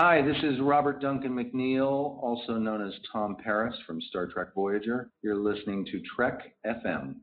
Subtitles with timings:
[0.00, 5.10] Hi, this is Robert Duncan McNeil, also known as Tom Paris from Star Trek Voyager.
[5.22, 7.16] You're listening to Trek FM.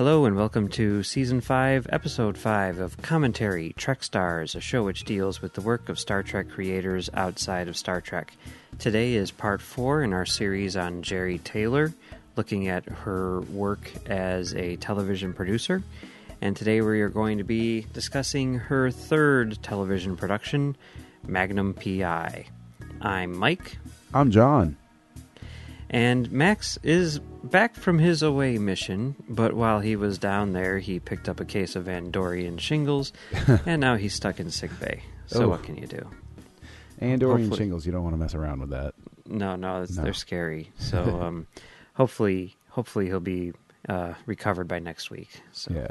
[0.00, 5.04] Hello and welcome to Season 5, Episode 5 of Commentary Trek Stars, a show which
[5.04, 8.32] deals with the work of Star Trek creators outside of Star Trek.
[8.78, 11.92] Today is part 4 in our series on Jeri Taylor,
[12.34, 15.82] looking at her work as a television producer.
[16.40, 20.76] And today we are going to be discussing her third television production,
[21.26, 22.46] Magnum PI.
[23.02, 23.76] I'm Mike.
[24.14, 24.78] I'm John.
[25.92, 31.00] And Max is back from his away mission, but while he was down there, he
[31.00, 33.12] picked up a case of Andorian shingles,
[33.66, 35.02] and now he's stuck in sick bay.
[35.26, 35.48] So Oh.
[35.48, 36.08] what can you do?
[37.00, 38.94] Andorian Hopefully- shingles, you don't want to mess around with that.
[39.26, 40.04] No, no, it's, No.
[40.04, 40.70] they're scary.
[40.78, 41.46] So um,
[41.94, 43.52] hopefully, hopefully he'll be
[43.88, 45.40] uh, recovered by next week.
[45.52, 45.90] So, Yeah.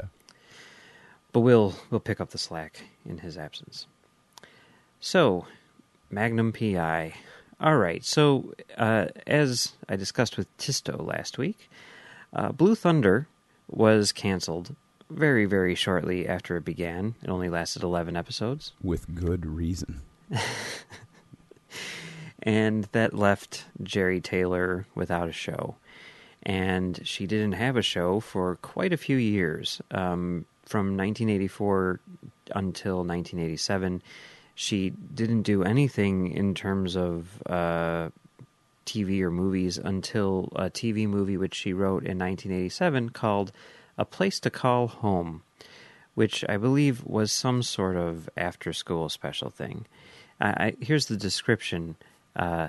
[1.32, 3.86] but we'll we'll pick up the slack in his absence.
[5.00, 5.46] So,
[6.10, 7.14] Magnum PI.
[7.60, 8.04] All right.
[8.04, 11.68] So, uh, as I discussed with Tisto last week,
[12.32, 13.28] uh, Blue Thunder
[13.68, 14.74] was canceled
[15.10, 17.14] very, very shortly after it began.
[17.22, 18.72] It only lasted eleven episodes.
[18.82, 20.00] With good reason.
[22.42, 25.76] and that left Jeri Taylor without a show.
[26.42, 29.82] And she didn't have a show for quite a few years.
[29.90, 32.00] Um, from 1984
[32.54, 34.02] until 1987,
[34.60, 38.10] she didn't do anything in terms of uh,
[38.84, 43.52] TV or movies until a TV movie which she wrote in 1987 called
[43.96, 45.42] A Place to Call Home,
[46.14, 49.86] which I believe was some sort of after school special thing.
[50.38, 51.96] I, I, here's the description
[52.36, 52.68] uh,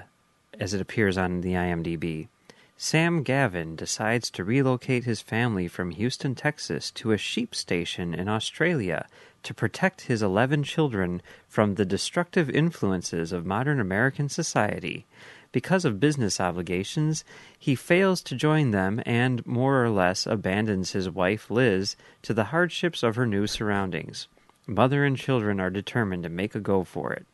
[0.57, 2.29] as it appears on the IMDb.
[2.77, 8.29] Sam Gavin decides to relocate his family from Houston, Texas to a sheep station in
[8.29, 9.07] Australia
[9.43, 15.05] to protect his 11 children from the destructive influences of modern American society.
[15.51, 17.25] Because of business obligations,
[17.59, 22.45] he fails to join them and more or less abandons his wife Liz to the
[22.45, 24.27] hardships of her new surroundings.
[24.65, 27.25] Mother and children are determined to make a go for it.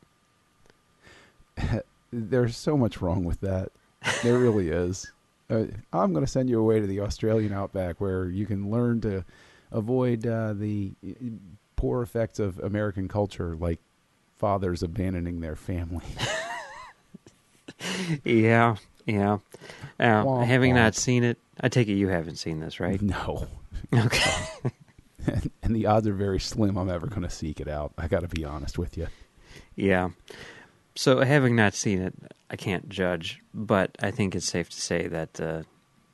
[2.11, 3.71] There's so much wrong with that.
[4.23, 5.11] There really is.
[5.49, 9.01] Uh, I'm going to send you away to the Australian outback where you can learn
[9.01, 9.23] to
[9.71, 10.91] avoid uh, the
[11.77, 13.79] poor effects of American culture, like
[14.37, 16.03] fathers abandoning their family.
[18.23, 19.37] Yeah, yeah.
[19.99, 23.01] Uh, Womp having not seen it, I take it you haven't seen this, right?
[23.01, 23.47] no.
[23.93, 24.33] Okay.
[25.61, 27.93] and the odds are very slim I'm ever going to seek it out.
[27.97, 29.07] I got to be honest with you.
[29.75, 30.09] Yeah.
[30.95, 32.13] So, having not seen it,
[32.49, 35.61] I can't judge, but I think it's safe to say that uh,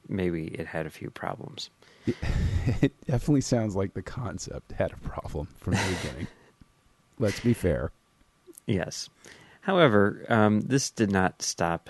[0.09, 1.69] maybe it had a few problems.
[2.81, 6.27] It definitely sounds like the concept had a problem from the beginning.
[7.19, 7.91] Let's be fair.
[8.65, 9.09] Yes.
[9.61, 11.89] However, um, this did not stop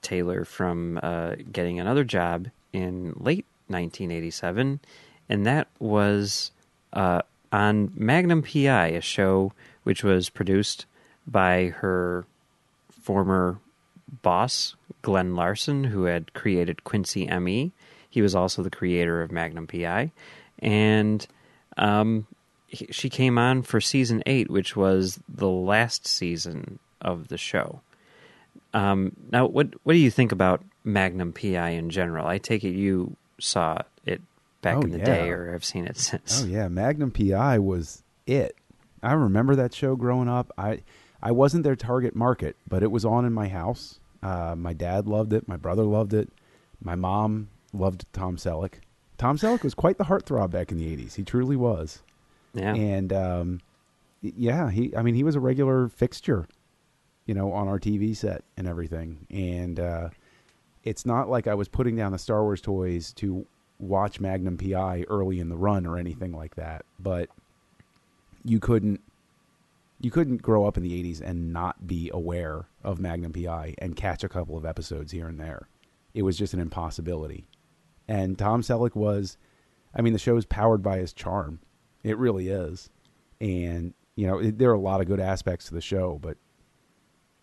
[0.00, 4.80] Taylor from uh, getting another job in late 1987,
[5.28, 6.52] and that was
[6.92, 9.52] uh, on Magnum PI, a show
[9.82, 10.86] which was produced
[11.26, 12.24] by her
[12.90, 13.58] former
[14.22, 17.72] boss, Glen Larson, who had created Quincy ME.
[18.12, 20.12] He was also the creator of Magnum PI.
[20.58, 21.26] And
[21.78, 22.26] um,
[22.68, 27.80] he- she came on for season eight, which was the last season of the show.
[28.74, 32.26] Um, now, what what do you think about Magnum PI in general?
[32.26, 34.20] I take it you saw it
[34.62, 35.04] back Oh, in the yeah.
[35.04, 36.42] day, or have seen it since.
[36.42, 38.56] Oh yeah, Magnum PI was it.
[39.02, 40.52] I remember that show growing up.
[40.56, 40.82] I
[41.22, 43.98] I wasn't their target market, but it was on in my house.
[44.22, 45.48] Uh, my dad loved it.
[45.48, 46.30] My brother loved it.
[46.82, 48.74] My mom loved Tom Selleck.
[49.18, 51.14] Tom Selleck was quite the heartthrob back in the '80s.
[51.14, 52.02] He truly was.
[52.54, 53.60] Yeah, And um,
[54.20, 54.94] yeah, he.
[54.96, 56.46] I mean, he was a regular fixture,
[57.26, 59.26] you know, on our TV set and everything.
[59.30, 60.10] And uh,
[60.84, 63.46] it's not like I was putting down the Star Wars toys to
[63.78, 66.84] watch Magnum PI early in the run or anything like that.
[66.98, 67.28] But
[68.44, 69.00] you couldn't.
[70.00, 73.94] You couldn't grow up in the '80s and not be aware of Magnum PI and
[73.96, 75.68] catch a couple of episodes here and there.
[76.12, 77.46] It was just an impossibility.
[78.12, 79.38] And Tom Selleck was,
[79.94, 81.60] I mean, the show's powered by his charm.
[82.02, 82.90] It really is.
[83.40, 86.36] And, you know, it, there are a lot of good aspects to the show, but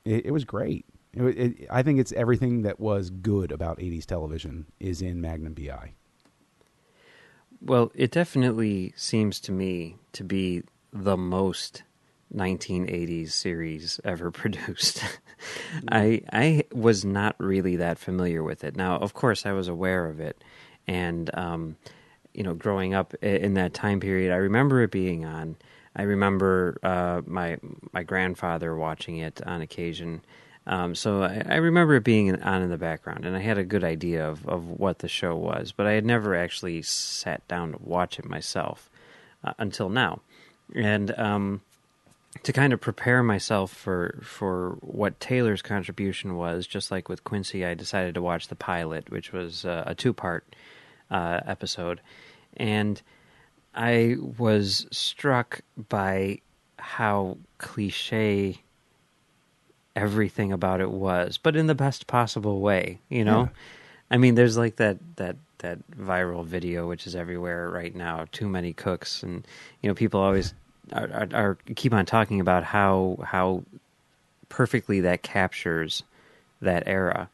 [0.06, 0.86] it, it was great.
[1.14, 5.96] It, I think it's everything that was good about 80s television is in Magnum PI.
[7.60, 10.62] Well, it definitely seems to me to be
[10.94, 11.82] the most
[12.36, 15.04] 1980s series ever produced.
[15.92, 18.76] I I was not really that familiar with it.
[18.76, 20.44] Now, of course, I was aware of it,
[20.88, 21.78] and um,
[22.34, 25.56] you know, growing up in that time period, I remember it being on.
[25.96, 27.58] I remember uh, my
[27.92, 30.22] my grandfather watching it on occasion.
[30.68, 33.64] Um, so I, I, remember it being on in the background, and I had a
[33.64, 37.72] good idea of, of what the show was, but I had never actually sat down
[37.72, 38.92] to watch it myself
[39.44, 40.22] uh, until now.
[40.76, 41.62] And um,
[42.44, 47.66] to kind of prepare myself for for what Taylor's contribution was, just like with Quincy,
[47.66, 50.46] I decided to watch the pilot, which was uh, a two part
[51.10, 52.02] uh, episode,
[52.58, 53.02] and
[53.74, 56.42] I was struck by
[56.78, 58.62] how cliche
[59.96, 63.00] everything about it was, but in the best possible way.
[63.10, 63.50] You know, yeah.
[64.12, 68.26] I mean, there's like that that that viral video which is everywhere right now.
[68.32, 69.46] Too many cooks, and
[69.82, 70.54] you know, people always
[70.92, 73.64] are, are, keep on talking about how how
[74.50, 76.04] perfectly that captures
[76.62, 77.30] that era.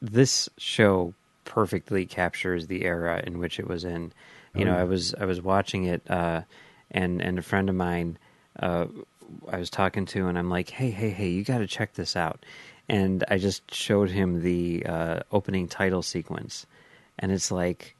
[0.00, 1.14] This show
[1.44, 4.12] perfectly captures the era in which it was in.
[4.54, 4.80] You oh, know, yeah.
[4.80, 6.42] I was I was watching it, uh,
[6.90, 8.18] and and a friend of mine
[8.58, 8.86] uh,
[9.48, 12.16] I was talking to, and I'm like, hey, hey, hey, you got to check this
[12.16, 12.44] out.
[12.88, 16.66] And I just showed him the uh, opening title sequence,
[17.18, 17.96] and it's like,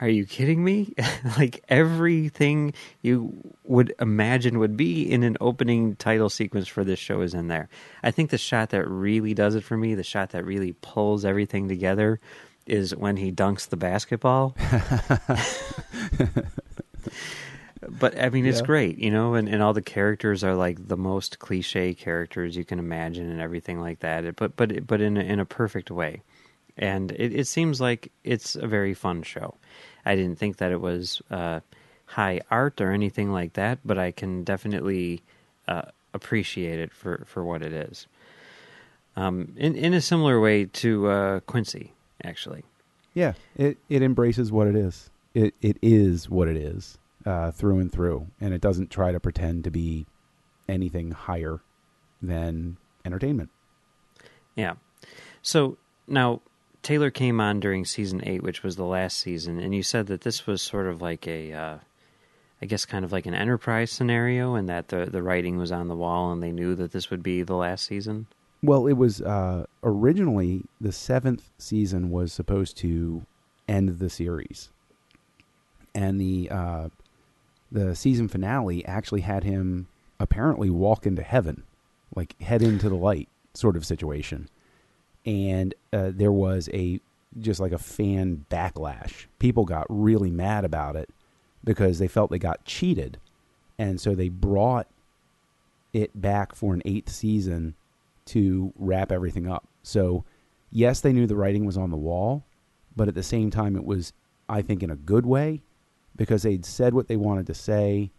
[0.00, 0.94] are you kidding me?
[1.38, 7.20] like everything you would imagine would be in an opening title sequence for this show
[7.20, 7.68] is in there.
[8.02, 11.24] I think the shot that really does it for me, the shot that really pulls
[11.24, 12.20] everything together,
[12.66, 14.56] is when he dunks the basketball.
[17.88, 18.66] but I mean, it's yeah.
[18.66, 22.64] great, you know, and, and all the characters are like the most cliche characters you
[22.64, 24.36] can imagine, and everything like that.
[24.36, 26.22] But but but in a, in a perfect way,
[26.76, 29.54] and it, it seems like it's a very fun show.
[30.04, 31.60] I didn't think that it was uh,
[32.06, 35.22] high art or anything like that, but I can definitely
[35.68, 35.82] uh,
[36.12, 38.06] appreciate it for, for what it is.
[39.16, 41.92] Um, in in a similar way to uh, Quincy,
[42.24, 42.64] actually.
[43.14, 45.08] Yeah, it it embraces what it is.
[45.34, 49.20] It it is what it is uh, through and through, and it doesn't try to
[49.20, 50.06] pretend to be
[50.68, 51.60] anything higher
[52.20, 53.50] than entertainment.
[54.56, 54.74] Yeah.
[55.42, 55.76] So
[56.08, 56.40] now
[56.84, 60.20] Taylor came on during season eight, which was the last season, and you said that
[60.20, 61.78] this was sort of like a, uh,
[62.60, 65.88] I guess, kind of like an enterprise scenario, and that the the writing was on
[65.88, 68.26] the wall, and they knew that this would be the last season.
[68.62, 73.24] Well, it was uh, originally the seventh season was supposed to
[73.66, 74.68] end the series,
[75.94, 76.88] and the uh,
[77.72, 79.88] the season finale actually had him
[80.20, 81.62] apparently walk into heaven,
[82.14, 84.50] like head into the light sort of situation.
[85.26, 87.00] And uh, there was a
[87.40, 89.26] just like a fan backlash.
[89.38, 91.10] People got really mad about it
[91.64, 93.18] because they felt they got cheated.
[93.78, 94.86] And so they brought
[95.92, 97.74] it back for an eighth season
[98.26, 99.66] to wrap everything up.
[99.82, 100.24] So,
[100.70, 102.44] yes, they knew the writing was on the wall,
[102.96, 104.12] but at the same time, it was,
[104.48, 105.62] I think, in a good way
[106.16, 108.10] because they'd said what they wanted to say.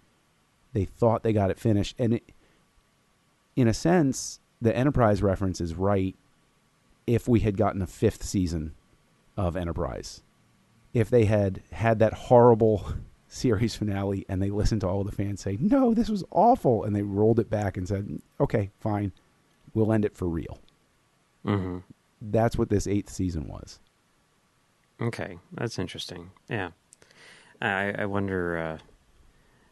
[0.73, 1.95] They thought they got it finished.
[1.97, 2.23] And it,
[3.55, 6.15] in a sense, the Enterprise reference is right
[7.07, 8.73] if we had gotten a fifth season
[9.37, 10.21] of Enterprise.
[10.93, 12.85] If they had had that horrible
[13.27, 16.95] series finale and they listened to all the fans say, no, this was awful, and
[16.95, 19.11] they rolled it back and said, okay, fine,
[19.73, 20.59] we'll end it for real.
[21.45, 21.79] Mm-hmm.
[22.21, 23.79] That's what this eighth season was.
[25.01, 26.31] Okay, that's interesting.
[26.49, 26.71] Yeah.
[27.61, 28.77] I, I wonder uh,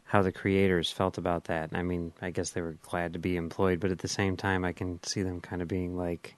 [0.03, 1.69] how the creators felt about that.
[1.73, 4.65] I mean, I guess they were glad to be employed, but at the same time,
[4.65, 6.35] I can see them kind of being like,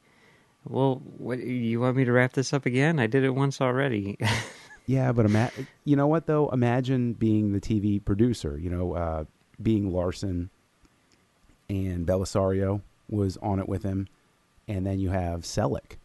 [0.66, 3.00] "Well, what you want me to wrap this up again?
[3.00, 4.18] I did it once already."
[4.86, 5.52] yeah, but ima-
[5.84, 6.50] you know what though?
[6.50, 8.58] Imagine being the TV producer.
[8.58, 9.26] You know, uh,
[9.62, 10.50] being Larson
[11.70, 14.08] and Bellisario was on it with him,
[14.68, 15.98] and then you have Selleck,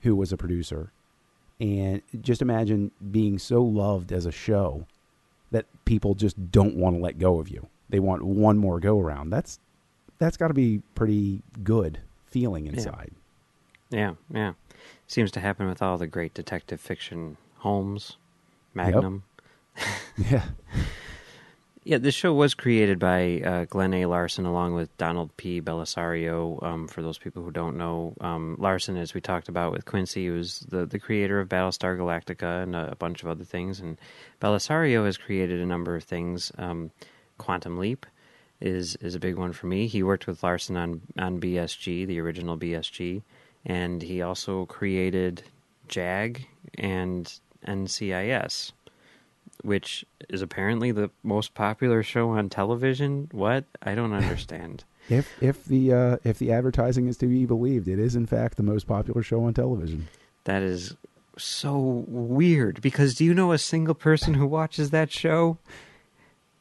[0.00, 0.92] who was a producer,
[1.60, 4.86] and just imagine being so loved as a show
[5.50, 7.68] that people just don't want to let go of you.
[7.88, 9.30] They want one more go around.
[9.30, 9.58] That's
[10.18, 13.10] that's got to be pretty good feeling inside.
[13.12, 13.18] Yeah.
[13.90, 14.52] Yeah, yeah.
[15.06, 17.36] Seems to happen with all the great detective fiction.
[17.58, 18.16] Holmes,
[18.74, 19.22] Magnum.
[19.76, 19.86] Yep.
[20.30, 20.44] yeah.
[21.86, 24.06] Yeah, this show was created by uh, Glen A.
[24.06, 25.60] Larson along with Donald P.
[25.60, 26.62] Bellisario.
[26.62, 30.30] Um, for those people who don't know, um, Larson, as we talked about with Quincy,
[30.30, 33.80] was the, the creator of Battlestar Galactica and a, a, bunch of other things.
[33.80, 33.98] And
[34.40, 36.50] Bellisario has created a number of things.
[36.56, 36.90] Um,
[37.36, 38.06] Quantum Leap
[38.62, 39.86] is is a big one for me.
[39.86, 43.22] He worked with Larson on on BSG, the original BSG,
[43.66, 45.42] and he also created
[45.88, 47.32] JAG and
[47.66, 48.72] NCIS
[49.62, 53.28] which is apparently the most popular show on television.
[53.32, 53.64] What?
[53.82, 54.84] I don't understand.
[55.08, 58.56] If if the uh, if the advertising is to be believed, it is in fact
[58.56, 60.08] the most popular show on television.
[60.44, 60.96] that is
[61.36, 65.58] so weird because do you know a single person who watches that show?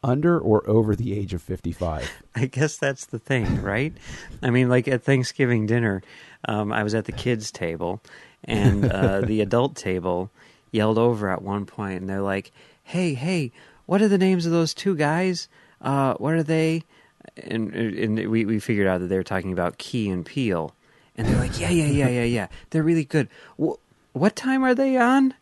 [0.04, 2.10] Under or over the age of fifty five.
[2.36, 3.94] I guess that's the thing, right?
[4.42, 6.02] I mean, like at Thanksgiving dinner,
[6.46, 8.02] um, I was at the kids' table,
[8.44, 10.30] and uh, the adult table
[10.72, 12.52] yelled over at one point, and they're like,
[12.84, 13.52] "Hey, hey,
[13.86, 15.48] what are the names of those two guys?
[15.82, 16.84] Uh, what are they?"
[17.38, 20.76] And and we we figured out that they were talking about Key and Peele,
[21.16, 23.30] and they're like, "Yeah, yeah, yeah, yeah, yeah, they're really good.
[23.58, 23.80] Wh-
[24.12, 25.34] what time are they on?"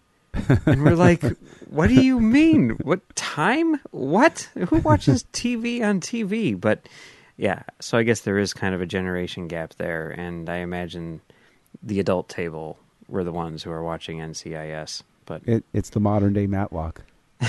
[0.66, 1.24] And we're like,
[1.72, 2.72] what do you mean?
[2.84, 3.80] What time?
[3.92, 4.50] What?
[4.70, 6.60] Who watches TV on TV?
[6.60, 6.88] But
[7.38, 11.22] yeah, so I guess there is kind of a generation gap there, and I imagine
[11.82, 15.02] the adult table were the ones who are watching NCIS.
[15.26, 17.04] But It, it's the modern day Matlock.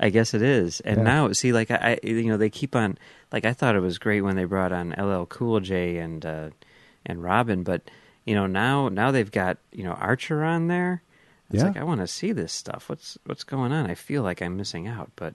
[0.00, 0.80] I guess it is.
[0.80, 1.02] And Yeah.
[1.04, 2.98] now, see, like I, I- you know, they keep on.
[3.32, 6.50] Like I thought it was great when they brought on LL Cool J and uh,
[7.06, 7.82] and Robin, but
[8.26, 11.02] you know now now they've got you know Archer on there.
[11.52, 11.68] It's Yeah.
[11.68, 12.88] like I want to see this stuff.
[12.88, 13.90] What's what's going on?
[13.90, 15.34] I feel like I'm missing out, but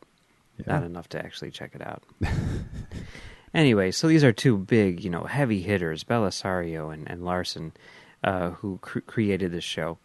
[0.65, 2.03] not enough to actually check it out.
[3.53, 7.73] anyway, so these are two big, you know, heavy hitters, Bellisario and, and Larson,
[8.23, 9.97] uh, who cr- created this show.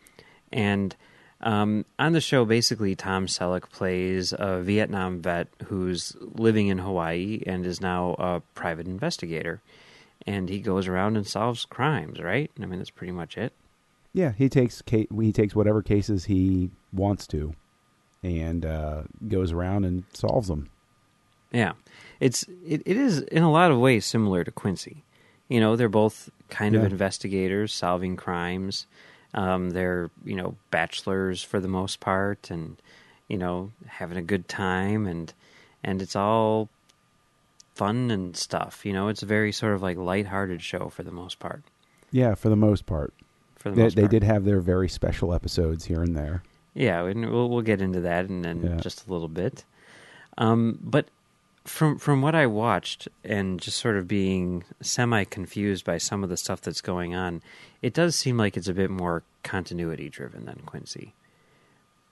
[0.53, 0.95] And
[1.41, 7.43] um, on the show, basically, Tom Selleck plays a Vietnam vet who's living in Hawaii
[7.47, 9.61] and is now a private investigator.
[10.27, 12.51] And he goes around and solves crimes, right?
[12.61, 13.53] I mean, that's pretty much it.
[14.13, 17.55] Yeah, he takes he takes whatever cases he wants to,
[18.23, 20.69] and uh, goes around and solves them.
[21.51, 21.73] Yeah,
[22.21, 25.05] it's it, it is in a lot of ways similar to Quincy.
[25.49, 28.87] You know, they're both kind of investigators solving crimes.
[29.35, 32.77] Um, they're you know bachelors for the most part, and
[33.29, 35.33] you know having a good time, and
[35.83, 36.69] and it's all
[37.75, 38.85] fun and stuff.
[38.85, 41.63] You know, it's a very sort of like lighthearted show for the most part.
[42.11, 43.15] Yeah, for the most part.
[43.63, 44.11] For the They, most they part.
[44.11, 46.43] did have their very special episodes here and there.
[46.75, 48.77] Yeah, and we'll we'll get into that in, in Yeah.
[48.77, 49.65] just a little bit.
[50.39, 51.07] Um, but
[51.65, 56.29] from from what I watched and just sort of being semi confused by some of
[56.31, 57.41] the stuff that's going on,
[57.83, 61.15] it does seem like it's a bit more continuity driven than Quincy.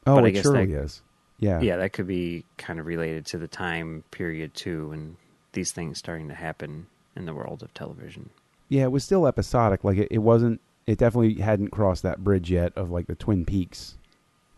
[0.07, 1.03] Oh, But I it guess surely that- is.
[1.39, 1.61] Yeah.
[1.63, 5.17] Yeah, that could be kind of related to the time period too, and
[5.53, 8.29] these things starting to happen in the world of television.
[8.69, 9.83] Yeah, it was still episodic.
[9.83, 10.61] Like it, it wasn't.
[10.91, 13.97] It definitely hadn't crossed that bridge yet of like the Twin Peaks,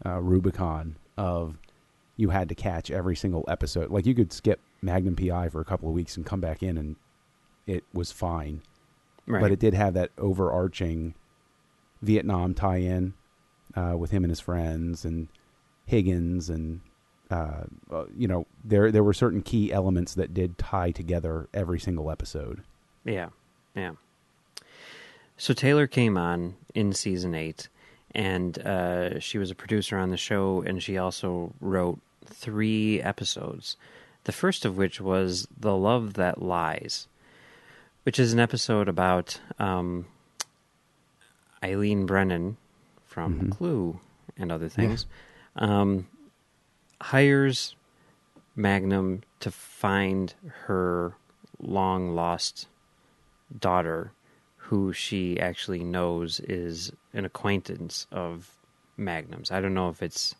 [0.06, 1.58] uh, Rubicon of
[2.16, 3.90] you had to catch every single episode.
[3.90, 6.78] Like you could skip Magnum PI for a couple of weeks and come back in,
[6.78, 6.96] and
[7.66, 8.62] it was fine.
[9.26, 9.42] Right.
[9.42, 11.12] But it did have that overarching
[12.00, 13.12] Vietnam tie-in
[13.74, 15.28] uh, with him and his friends and
[15.84, 16.80] Higgins and
[17.30, 21.78] uh, uh, you know there there were certain key elements that did tie together every
[21.78, 22.62] single episode.
[23.04, 23.28] Yeah,
[23.76, 23.92] yeah.
[25.36, 27.68] So Taylor came on in season eight,
[28.14, 33.76] and uh, she was a producer on the show, and she also wrote three episodes.
[34.24, 37.08] The first of which was "The Love That Lies,"
[38.04, 40.06] which is an episode about um,
[41.62, 42.56] Eileen Brennan
[43.04, 43.50] from Mhm.
[43.56, 44.00] Clue
[44.36, 45.06] and other things.
[45.56, 46.06] Um,
[47.00, 47.74] hires
[48.54, 50.34] Magnum to find
[50.66, 51.14] her
[51.58, 52.68] long lost
[53.58, 54.12] daughter,
[54.72, 58.48] who she actually knows is an acquaintance of
[58.96, 59.50] Magnum's.
[59.50, 60.34] I don't know if it's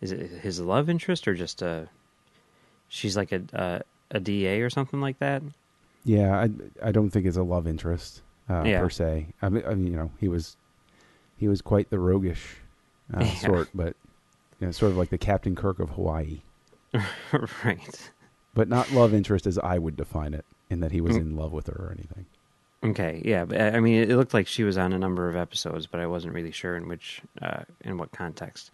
[0.00, 1.88] is it his love interest or just a
[2.88, 3.80] she's like a a,
[4.12, 5.42] a DA or something like that.
[6.04, 6.48] Yeah, I
[6.88, 8.78] I don't think it's a love interest uh, Yeah.
[8.78, 9.26] per se.
[9.42, 10.56] I mean, I mean, you know, he was
[11.36, 12.58] he was quite the roguish
[13.12, 13.34] uh, Yeah.
[13.34, 13.96] sort, but
[14.60, 16.42] you know, sort of like the Captain Kirk of Hawaii,
[17.64, 18.10] right.
[18.54, 21.20] but not love interest as I would define it, in that he was Mm.
[21.20, 22.26] in love with her or anything.
[22.84, 25.86] Okay, yeah, but I mean, it looked like she was on a number of episodes,
[25.86, 28.70] but I wasn't really sure in which, uh, in what context.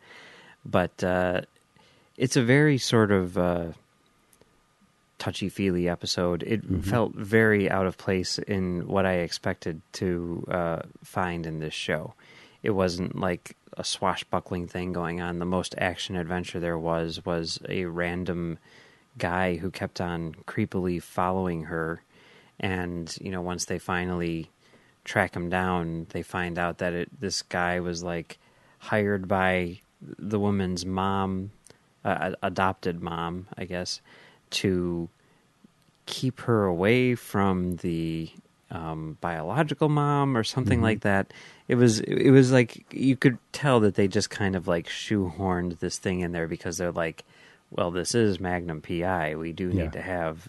[0.64, 1.42] But uh,
[2.16, 3.66] it's a very sort of uh,
[5.18, 6.42] touchy feely episode.
[6.42, 6.84] It Mhm.
[6.84, 12.14] felt very out of place in what I expected to uh, find in this show.
[12.62, 15.38] It wasn't like a swashbuckling thing going on.
[15.38, 18.58] The most action adventure there was was a random
[19.16, 22.02] guy who kept on creepily following her
[22.62, 24.48] and you know once they finally
[25.04, 28.38] track him down they find out that it this guy was like
[28.78, 31.50] hired by the woman's mom
[32.04, 34.00] uh, adopted mom i guess
[34.50, 35.08] to
[36.06, 38.30] keep her away from the
[38.70, 40.82] um, biological mom or something Mhm.
[40.82, 41.32] like that.
[41.68, 45.78] It was it was like you could tell that they just kind of like shoehorned
[45.78, 47.24] this thing in there because they're like,
[47.70, 49.36] well, this is Magnum PI.
[49.36, 49.84] We do Yeah.
[49.84, 50.48] need to have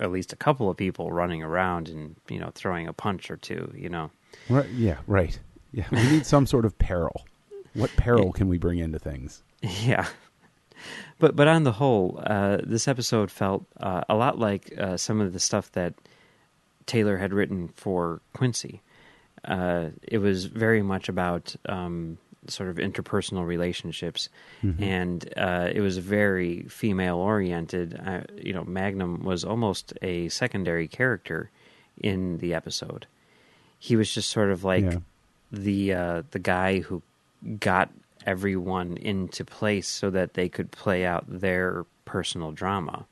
[0.00, 3.36] at least a couple of people running around and you know throwing a punch or
[3.36, 3.72] two.
[3.76, 4.10] You know.
[4.48, 5.38] Right, yeah, right.
[5.72, 7.24] Yeah, we need some sort of peril.
[7.74, 9.42] What peril can we bring into things?
[9.62, 10.08] Yeah.
[11.20, 15.20] But but on the whole, uh, this episode felt uh, a lot like uh, some
[15.20, 15.94] of the stuff that
[16.86, 18.82] Taylor had written for Quincy.
[19.44, 22.18] Uh, it was very much about um,
[22.48, 24.28] sort of interpersonal relationships,
[24.62, 24.80] Mhm.
[24.82, 27.98] and uh, it was very female oriented.
[28.04, 31.50] Uh, you know, Magnum was almost a secondary character
[31.98, 33.06] in the episode.
[33.78, 34.98] He was just sort of like Yeah.
[35.52, 37.02] the uh, the guy who
[37.60, 37.90] got
[38.26, 43.06] everyone into place so that they could play out their personal drama.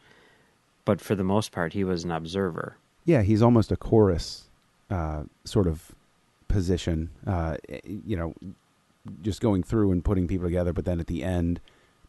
[0.85, 2.77] But for the most part, he was an observer.
[3.05, 4.49] Yeah, he's almost a chorus
[4.91, 5.93] uh, sort of
[6.49, 7.11] position.
[7.27, 8.35] Uh, you know,
[9.23, 11.61] just going through and putting people together, but then at the end,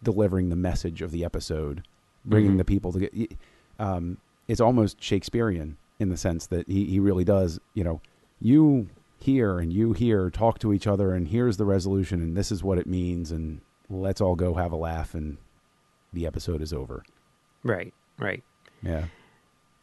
[0.04, 1.84] delivering the message of the episode,
[2.26, 2.58] bringing Mhm.
[2.58, 3.28] the people together.
[3.80, 4.18] Um,
[4.48, 7.60] it's almost Shakespearean in the sense that he, he really does.
[7.74, 8.02] You know,
[8.40, 12.52] you here and you here talk to each other, and here's the resolution, and this
[12.52, 15.38] is what it means, and let's all go have a laugh, and
[16.12, 17.04] the episode is over.
[17.64, 18.44] Right, right.
[18.82, 19.06] Yeah.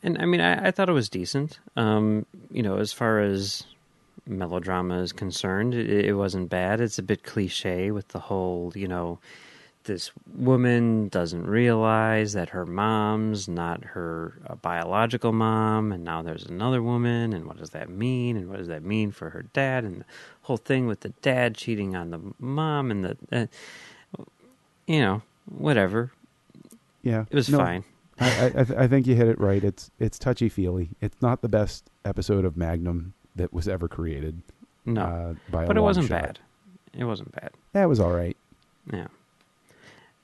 [0.03, 1.61] And I mean, I, I thought it was decent.
[1.77, 3.65] Um, you know, as far as
[4.29, 6.81] melodrama is concerned, it, it wasn't bad.
[6.81, 9.19] It's a bit cliche with the whole, you know,
[9.85, 16.83] this woman doesn't realize that her mom's not her biological mom, and now there's another
[16.83, 18.37] woman, and what does that mean?
[18.37, 19.85] And what does that mean for her dad?
[19.85, 20.05] And the
[20.43, 23.47] whole thing with the dad cheating on the mom, and the, uh,
[24.87, 26.13] you know, whatever.
[27.03, 27.25] Yeah.
[27.31, 27.85] It was No, fine.
[28.21, 29.63] I, I, I think you hit it right.
[29.63, 30.91] It's it's touchy feely.
[31.01, 34.43] It's not the best episode of Magnum that was ever created.
[34.85, 36.23] No, uh, by a but it wasn't shot.
[36.23, 36.39] bad.
[36.95, 37.51] It wasn't bad.
[37.75, 38.37] Yeah, it was all right.
[38.93, 39.09] Yeah.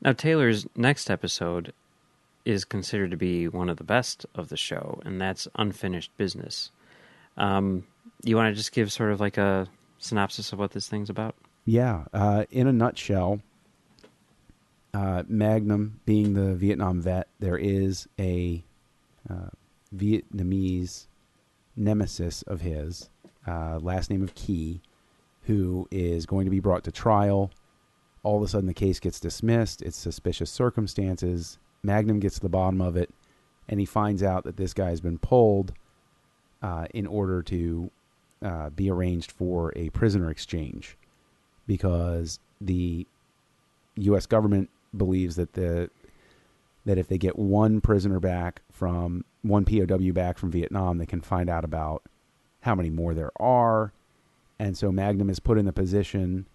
[0.02, 1.72] Now Taylor's next episode
[2.44, 6.70] is considered to be one of the best of the show, and that's Unfinished Business.
[7.36, 7.84] Um,
[8.22, 9.66] you want to just give sort of like a
[9.98, 11.34] synopsis of what this thing's about?
[11.64, 12.04] Yeah.
[12.12, 13.40] Uh, in a nutshell,
[14.92, 18.62] uh, Magnum being the Vietnam vet, there is a
[19.28, 19.48] uh,
[19.96, 21.06] Vietnamese
[21.76, 23.10] nemesis of his,
[23.46, 24.80] uh, last name of Key,
[25.42, 27.50] who is going to be brought to trial.
[28.22, 29.82] All of a sudden, the case gets dismissed.
[29.82, 31.58] It's suspicious circumstances.
[31.82, 33.10] Magnum gets to the bottom of it,
[33.68, 35.74] and he finds out that this guy's been pulled
[36.62, 37.90] uh, in order to
[38.42, 40.96] uh, be arranged for a prisoner exchange
[41.66, 43.06] because the
[43.96, 44.26] U.S.
[44.26, 45.90] government believes that the
[46.84, 51.20] that if they get one prisoner back from one POW back from Vietnam, they can
[51.20, 52.02] find out about
[52.60, 53.92] how many more there are,
[54.58, 56.46] and so Magnum is put in the position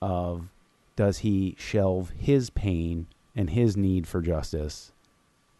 [0.00, 0.48] of
[0.96, 4.92] does he shelve his pain and his need for justice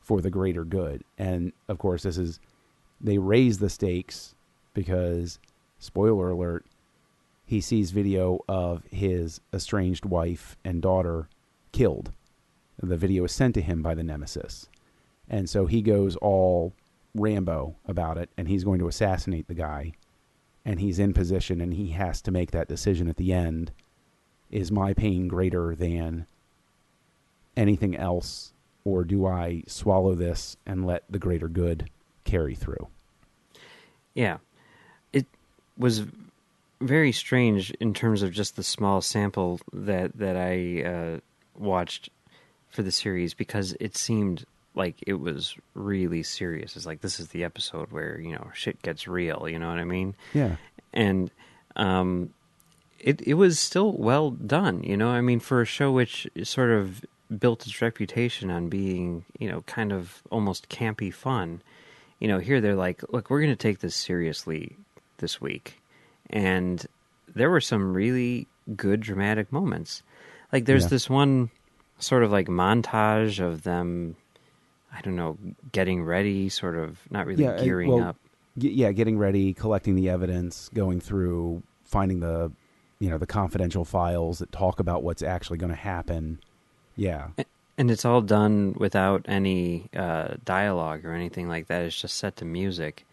[0.00, 1.04] for the greater good?
[1.18, 2.40] And of course, this is
[3.00, 4.34] they raise the stakes
[4.74, 5.38] because
[5.78, 6.64] spoiler alert
[7.44, 11.28] he sees video of his estranged wife and daughter
[11.72, 12.12] killed.
[12.82, 14.68] The video is sent to him by the nemesis.
[15.28, 16.72] And so he goes all
[17.14, 19.92] Rambo about it and he's going to assassinate the guy.
[20.64, 23.72] And he's in position and he has to make that decision at the end.
[24.50, 26.26] Is my pain greater than
[27.56, 28.52] anything else?
[28.84, 31.90] Or do I swallow this and let the greater good
[32.24, 32.88] carry through?
[34.14, 34.38] Yeah.
[35.12, 35.26] It
[35.76, 36.04] was
[36.80, 41.20] very strange in terms of just the small sample that that I uh,
[41.58, 42.08] watched
[42.70, 46.76] for the series because it seemed like it was really serious.
[46.76, 49.46] It's like this is the episode where you know shit gets real.
[49.48, 50.14] You know what I mean?
[50.34, 50.56] Yeah.
[50.92, 51.30] and
[51.76, 52.30] um,
[52.98, 54.82] it it was still well done.
[54.82, 57.04] You know, I mean, for a show which sort of
[57.38, 61.62] built its reputation on being, you know, kind of almost campy fun.
[62.18, 64.76] You know, here they're like, look, we're going to take this seriously
[65.18, 65.80] this week,
[66.28, 66.84] and
[67.34, 70.02] there were some really good dramatic moments.
[70.52, 70.88] Like, there's Yeah.
[70.88, 71.50] this one
[72.00, 74.16] sort of like montage of them.
[74.92, 75.38] I don't know,
[75.70, 78.16] getting ready, sort of not really Yeah, gearing well, up.
[78.58, 82.50] G- yeah, getting ready, collecting the evidence, going through, finding the,
[82.98, 86.40] you know, the confidential files that talk about what's actually going to happen.
[86.96, 87.28] Yeah,
[87.78, 91.82] And it's all done without any uh, dialogue or anything like that.
[91.84, 93.06] It's just set to music.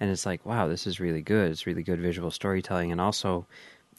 [0.00, 1.50] And it's like, wow, this is really good.
[1.50, 2.90] It's really good visual storytelling.
[2.92, 3.46] And also,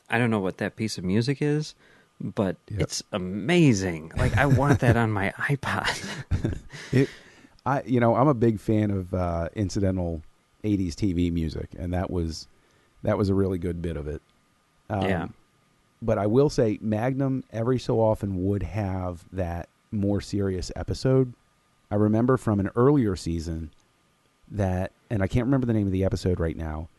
[0.10, 1.76] I don't know what that piece of music is,
[2.22, 2.82] but Yep.
[2.82, 4.12] it's amazing.
[4.18, 6.60] Like, I want that on my iPod.
[6.92, 7.10] it.
[7.66, 10.22] I, you know, I'm a big fan of uh, incidental
[10.64, 12.48] '80s TV music, and that was
[13.04, 14.22] that was a really good bit of it.
[14.90, 15.28] Um, Yeah.
[16.02, 21.34] But I will say, Magnum every so often would have that more serious episode.
[21.90, 23.72] I remember from an earlier season
[24.52, 26.90] that, and I can't remember the name of the episode right now,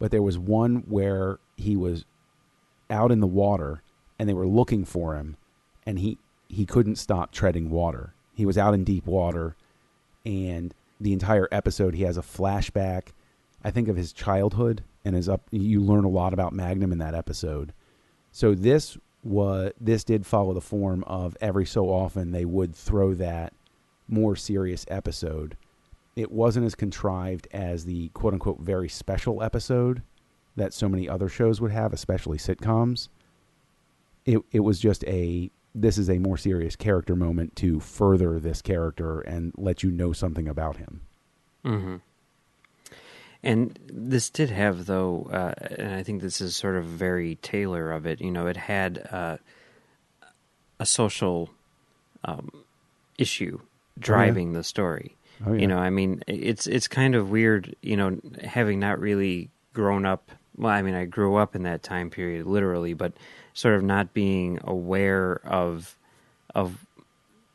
[0.00, 2.04] but there was one where he was
[2.90, 3.82] out in the water
[4.18, 5.36] and they were looking for him,
[5.84, 8.14] and he he couldn't stop treading water.
[8.34, 9.56] He was out in deep water,
[10.24, 13.08] and the entire episode he has a flashback.
[13.64, 15.42] I think of his childhood and his up.
[15.50, 17.72] You learn a lot about Magnum in that episode.
[18.32, 23.14] So this was this did follow the form of every so often they would throw
[23.14, 23.52] that
[24.08, 25.56] more serious episode.
[26.14, 30.02] It wasn't as contrived as the quote unquote very special episode
[30.54, 33.08] that so many other shows would have, especially sitcoms.
[34.26, 38.62] It it was just a this is a more serious character moment to further this
[38.62, 41.02] character and let you know something about him.
[41.64, 41.96] hmm
[43.42, 47.92] And this did have, though, uh, and I think this is sort of very Taylor
[47.92, 48.20] of it.
[48.20, 49.36] You know, it had uh,
[50.80, 51.50] a social
[52.24, 52.50] um,
[53.18, 53.60] issue
[53.98, 55.14] driving the story.
[55.46, 55.60] Oh, yeah.
[55.60, 57.76] You know, I mean, it's it's kind of weird.
[57.82, 60.32] You know, having not really grown up.
[60.56, 63.12] Well, I mean, I grew up in that time period, literally, but
[63.52, 65.96] sort of not being aware of
[66.54, 66.86] of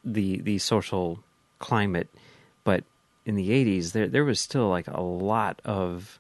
[0.04, 1.20] the the social
[1.60, 2.10] climate.
[2.64, 2.84] But
[3.26, 6.20] in the '80s, there there was still like a lot of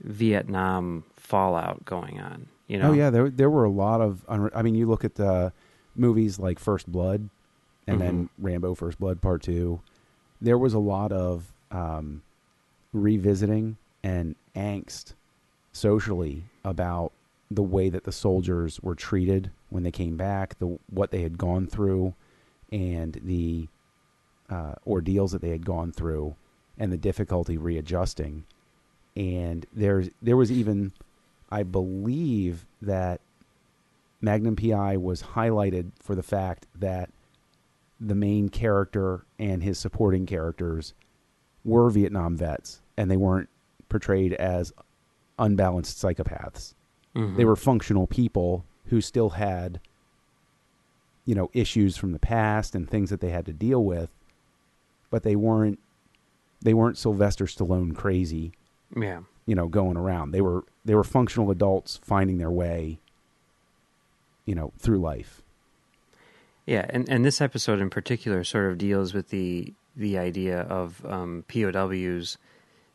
[0.00, 2.48] Vietnam fallout going on.
[2.68, 4.24] You know, Oh yeah, there there were a lot of.
[4.28, 5.52] unre- I mean, you look at the
[5.94, 7.28] movies like First Blood,
[7.86, 9.80] and then Rambo: First Blood Part Two.
[10.40, 12.22] There was a lot of um,
[12.92, 15.14] revisiting and angst
[15.76, 17.12] socially about
[17.50, 21.38] the way that the soldiers were treated when they came back, the what they had
[21.38, 22.14] gone through,
[22.72, 23.68] and the
[24.50, 26.34] uh, ordeals that they had gone through,
[26.78, 28.44] and the difficulty readjusting.
[29.14, 30.92] And there's there was even,
[31.50, 33.20] I believe that
[34.20, 37.10] Magnum PI was highlighted for the fact that
[38.00, 40.94] the main character and his supporting characters
[41.64, 43.48] were Vietnam vets, and they weren't
[43.88, 44.72] portrayed as
[45.38, 46.74] unbalanced psychopaths.
[47.14, 47.36] Mhm.
[47.36, 49.80] They were functional people who still had,
[51.24, 54.10] you know, issues from the past and things that they had to deal with,
[55.10, 55.78] but they weren't
[56.62, 58.52] they weren't Sylvester Stallone crazy,
[58.96, 59.20] yeah.
[59.44, 60.30] you know, going around.
[60.30, 62.98] They were they were functional adults finding their way,
[64.44, 65.42] you know, through life.
[66.66, 71.04] Yeah, and, and this episode in particular sort of deals with the the idea of
[71.06, 72.38] um, POWs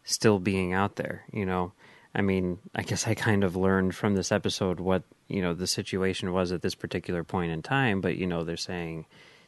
[0.03, 1.23] still being out there.
[1.31, 1.71] You know,
[2.13, 5.67] I mean, I guess I kind of learned from this episode what you know the
[5.67, 8.01] situation was at this particular point in time.
[8.01, 9.05] But you know, they're saying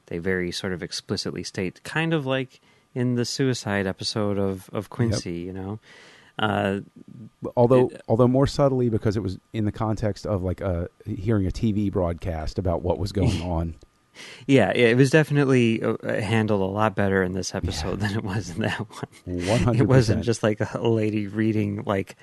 [0.08, 2.62] they very sort of explicitly state, kind of like
[2.96, 5.40] in the suicide episode of of Quincy.
[5.40, 5.80] You know,
[6.40, 6.80] uh,
[7.58, 11.46] although It- although more subtly because it was in the context of like a hearing
[11.46, 13.76] a TV broadcast about what was going on.
[14.48, 18.52] yeah, it was definitely uh, handled a lot better in this episode than it was
[18.52, 19.08] in that one.
[19.28, 19.80] 100%.
[19.80, 22.16] It wasn't just like a lady reading like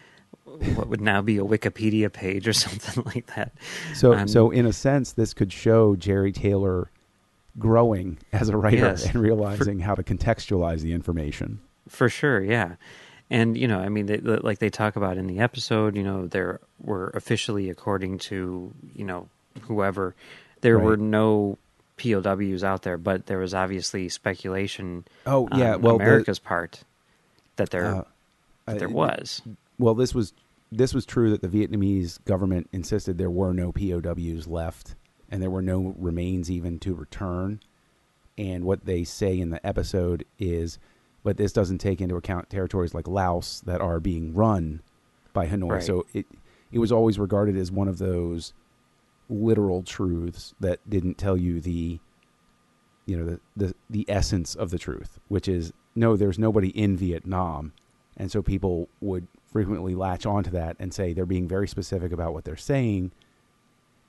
[0.45, 3.53] what would now be a Wikipedia page or something like that.
[3.95, 4.15] so.
[4.15, 6.91] um, so in a sense, this could show Jeri Taylor
[7.59, 9.07] growing as a writer Yes.
[9.07, 11.61] and realizing how to contextualize the information.
[11.89, 12.77] For sure, yeah.
[13.29, 16.27] And you know, I mean, they, like they talk about in the episode, you know,
[16.27, 19.29] there were officially, according to you know
[19.63, 20.15] whoever,
[20.63, 20.85] there Right.
[20.85, 21.59] were no
[21.97, 25.05] POWs out there, but there was obviously speculation.
[25.27, 26.83] Oh, yeah, on well, the- America's part
[27.57, 28.05] that there Uh,
[28.67, 29.43] that there was.
[29.81, 30.35] Well, this was
[30.71, 34.95] this was true that the Vietnamese government insisted there were no POWs left,
[35.31, 37.61] and there were no remains even to return.
[38.37, 40.79] And what they say in the episode is,
[41.25, 44.83] but this doesn't take into account territories like Laos that are being run
[45.33, 45.71] by Hanoi.
[45.71, 45.83] Right.
[45.83, 46.27] So it
[46.71, 48.53] it was always regarded as one of those
[49.31, 51.99] literal truths that didn't tell you the
[53.07, 56.99] you know the the, the essence of the truth, which is no, there's nobody in
[56.99, 57.73] Vietnam,
[58.19, 62.33] and so people would frequently latch onto that and say they're being very specific about
[62.33, 63.11] what they're saying.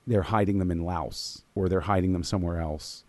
[0.07, 3.03] They're hiding them in Laos or they're hiding them somewhere else.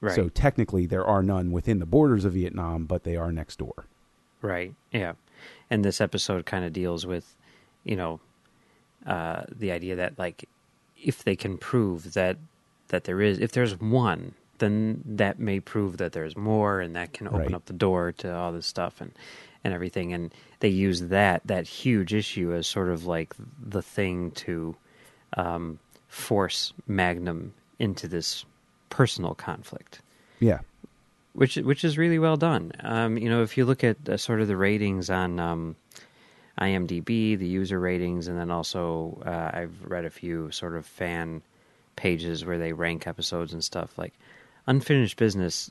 [0.00, 0.14] Right.
[0.14, 3.86] So technically, there are none within the borders of Vietnam, but they are next door.
[4.42, 4.74] Right.
[4.92, 5.14] Yeah.
[5.70, 7.34] And this episode kind of deals with,
[7.84, 8.20] you know,
[9.06, 10.48] uh, the idea that like
[10.96, 12.36] if they can prove that
[12.88, 17.12] that there is if there's one, then that may prove that there's more, and that
[17.12, 17.54] can open Right.
[17.54, 19.12] up the door to all this stuff and
[19.64, 20.12] and everything.
[20.12, 24.76] And they use that that huge issue as sort of like the thing to
[25.36, 28.44] um, force Magnum into this
[28.90, 30.00] personal conflict
[30.40, 30.60] Yeah.
[31.34, 32.72] which which is really well done.
[32.80, 35.76] Um, you know, if you look at uh, sort of the ratings on um,
[36.60, 41.42] IMDb, the user ratings, and then also uh, I've read a few sort of fan
[41.96, 43.96] pages where they rank episodes and stuff.
[43.96, 44.14] Like
[44.66, 45.70] Unfinished Business,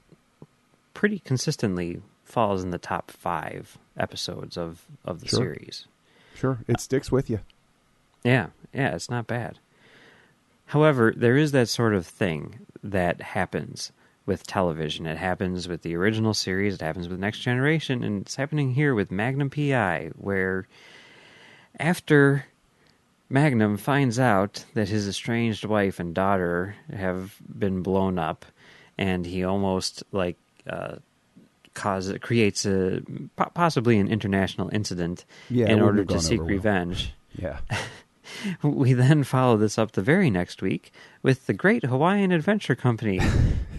[0.94, 5.40] pretty consistently falls in the top five episodes of of the Sure.
[5.40, 5.86] series.
[6.36, 7.40] Sure, it sticks with you.
[8.24, 9.60] Yeah, yeah, it's not bad.
[10.68, 13.92] However, there is that sort of thing that happens
[14.26, 15.06] with television.
[15.08, 18.94] It happens with the original series, it happens with Next Generation, and it's happening here
[18.94, 20.68] with Magnum PI, where
[21.80, 22.46] after
[23.30, 28.46] Magnum finds out that his estranged wife and daughter have been blown up,
[28.98, 30.38] and he almost like
[30.70, 30.96] uh,
[31.78, 33.02] causes creates a
[33.54, 36.56] possibly an international incident Yeah, in order to seek over well.
[36.56, 37.14] revenge.
[37.36, 37.60] Yeah,
[38.64, 40.92] We then follow this up the very next week
[41.24, 43.20] with the Great Hawaiian Adventure Company,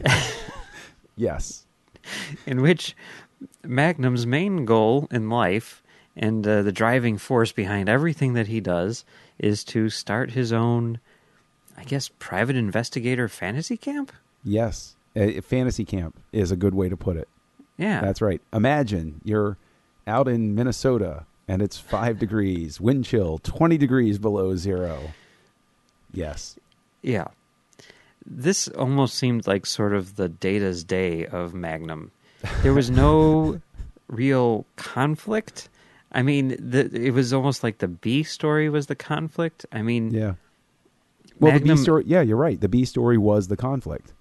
[1.16, 1.66] yes,
[2.46, 2.96] in which
[3.64, 5.82] Magnum's main goal in life
[6.16, 9.04] and uh, the driving force behind everything that he does
[9.38, 10.98] is to start his own,
[11.76, 14.12] I guess, private investigator fantasy camp.
[14.44, 14.94] yes.
[15.16, 17.28] A fantasy camp is a good way to put it.
[17.78, 18.42] Yeah, That's right.
[18.52, 19.56] Imagine you're
[20.06, 25.12] out in Minnesota and it's five degrees, wind chill, 20 degrees below zero.
[26.12, 26.58] Yes.
[27.02, 27.28] Yeah.
[28.26, 32.10] This almost seemed like sort of the Data's day of Magnum.
[32.62, 33.60] There was no
[34.08, 35.68] real conflict.
[36.12, 39.64] I mean, the, it was almost like the B story was the conflict.
[39.72, 40.34] I mean, Yeah.
[41.40, 42.60] Well, the B story, yeah, you're right.
[42.60, 44.12] The B story was the conflict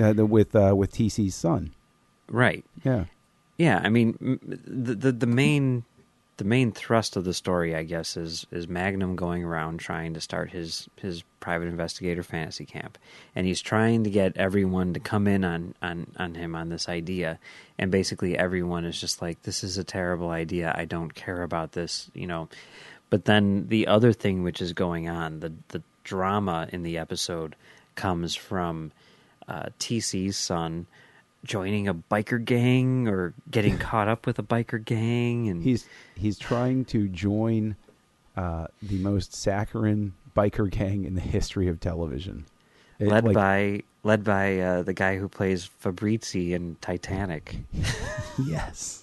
[0.00, 1.74] uh, the, with uh, with TC's son.
[2.30, 2.64] Right.
[2.84, 3.04] Yeah.
[3.58, 5.84] Yeah, I mean, the, the the main
[6.38, 10.22] the main thrust of the story, I guess, is is Magnum going around trying to
[10.22, 12.96] start his his private investigator fantasy camp,
[13.36, 16.88] and he's trying to get everyone to come in on on on him on this
[16.88, 17.38] idea,
[17.78, 20.74] and basically everyone is just like, "This is a terrible idea.
[20.74, 22.48] I don't care about this," you know.
[23.10, 27.54] But then the other thing which is going on, the the drama in the episode
[27.96, 28.92] comes from
[29.46, 30.86] uh, TC's son
[31.44, 36.38] joining a biker gang or getting caught up with a biker gang and He's he's
[36.38, 37.76] trying to join
[38.36, 42.44] uh, the most saccharine biker gang in the history of television.
[42.98, 47.56] It, led like- by led by uh, the guy who plays Fabrizio in Titanic,
[48.46, 49.02] yes,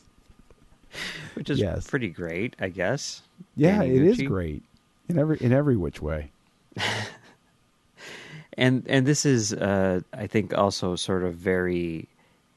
[1.36, 1.88] which is Yes.
[1.88, 3.22] pretty great, I guess.
[3.56, 4.28] yeah, Danny it is Nucci.
[4.28, 4.64] great
[5.10, 6.32] in every in every which way.
[8.58, 12.08] and and this is uh, I think also sort of very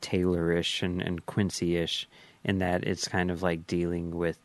[0.01, 2.09] Taylor-ish and, and Quincy-ish
[2.45, 4.39] in that it's kind of like dealing with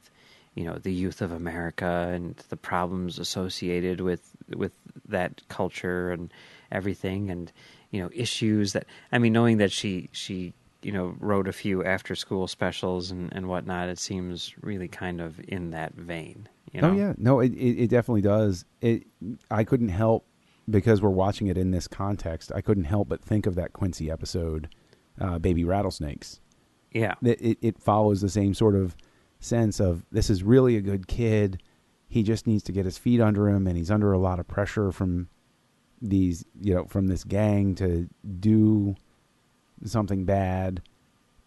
[0.53, 4.73] you know the youth of America and the problems associated with with
[5.07, 6.33] that culture and
[6.71, 7.51] everything and
[7.91, 11.83] you know issues that I mean knowing that she she you know wrote a few
[11.83, 16.81] after school specials and and whatnot it seems really kind of in that vein you
[16.81, 18.65] oh, know Oh yeah, no, it, it it definitely does.
[18.81, 19.07] It
[19.49, 20.25] I couldn't help
[20.69, 22.51] because we're watching it in this context.
[22.53, 24.69] I couldn't help but think of that Quincy episode,
[25.19, 26.39] uh, "Baby Rattlesnakes."
[26.91, 28.95] yeah It, it it follows the same sort of
[29.39, 31.61] sense of this is really a good kid.
[32.07, 34.47] He just needs to get his feet under him, and he's under a lot of
[34.47, 35.29] pressure from
[36.01, 38.95] these you know from this gang to do
[39.83, 40.81] something bad.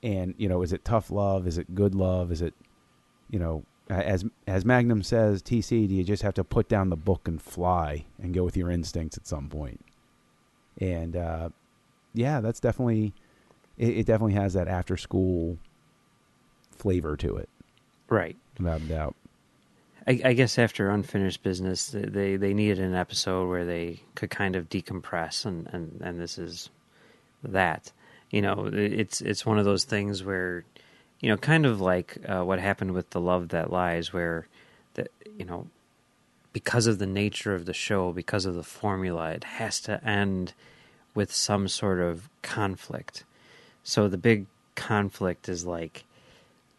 [0.03, 1.47] And you know, is it tough love?
[1.47, 2.31] Is it good love?
[2.31, 2.55] Is it
[3.31, 6.97] you know, as as Magnum says, TC, do you just have to put down the
[6.97, 9.85] book and fly and go with your instincts at some point?
[10.81, 11.49] And uh,
[12.15, 13.13] yeah, that's definitely
[13.79, 14.07] it, it.
[14.07, 15.59] Definitely has that after school
[16.71, 17.49] flavor to it,
[18.09, 19.15] right without a doubt.
[20.07, 24.57] I, I guess after unfinished business, they they needed an episode where they could kind
[24.57, 26.71] of decompress, and and and this is
[27.43, 27.93] that.
[28.31, 30.65] You know, it's it's one of those things where,
[31.21, 34.47] you know, kind of like uh, what happened with the love that lies, where
[34.95, 35.67] that you know,
[36.53, 40.53] because of the nature of the show, because of the formula, it has to end
[41.15, 43.25] with some sort of conflict.
[43.89, 46.05] So the big conflict is like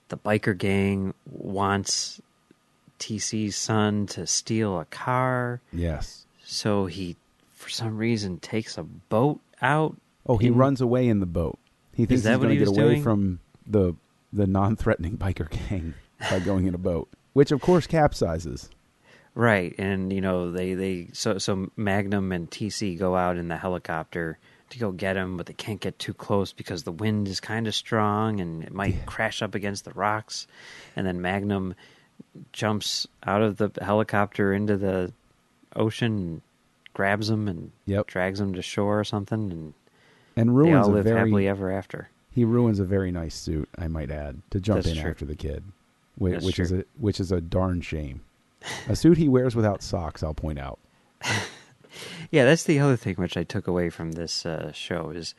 [0.10, 2.22] the biker gang wants
[3.00, 6.28] TC's son to steal a car, Yes.
[6.44, 7.16] so he,
[7.56, 9.96] for some reason, takes a boat out.
[10.28, 11.58] Oh, he in- runs away in the boat.
[11.96, 13.02] He thinks he's going he to get away doing?
[13.04, 13.96] from the
[14.32, 15.96] the non-threatening biker gang
[16.30, 18.70] by going in a boat, which of course capsizes.
[19.34, 23.58] Right, and you know they they so so Magnum and TC go out in the
[23.58, 24.38] helicopter
[24.72, 27.68] to go get him, but they can't get too close because the wind is kind
[27.68, 29.04] of strong and it might Yeah.
[29.06, 30.48] crash up against the rocks.
[30.96, 31.76] And then Magnum
[32.54, 35.12] jumps out of the helicopter into the
[35.76, 36.42] ocean, and
[36.94, 38.08] grabs him, and Yep.
[38.08, 39.74] drags him to shore or something, and
[40.36, 42.10] And they ruins all a live very happily ever after.
[42.32, 45.12] he ruins a very nice suit, I might add, to jump That's in true.
[45.12, 45.64] after the kid,
[46.18, 48.22] which, That's which is a which is a darn shame.
[48.88, 50.22] A suit he wears without socks.
[50.24, 50.80] I'll point out.
[52.32, 55.34] Yeah, that's the other thing which I took away from this uh, show is,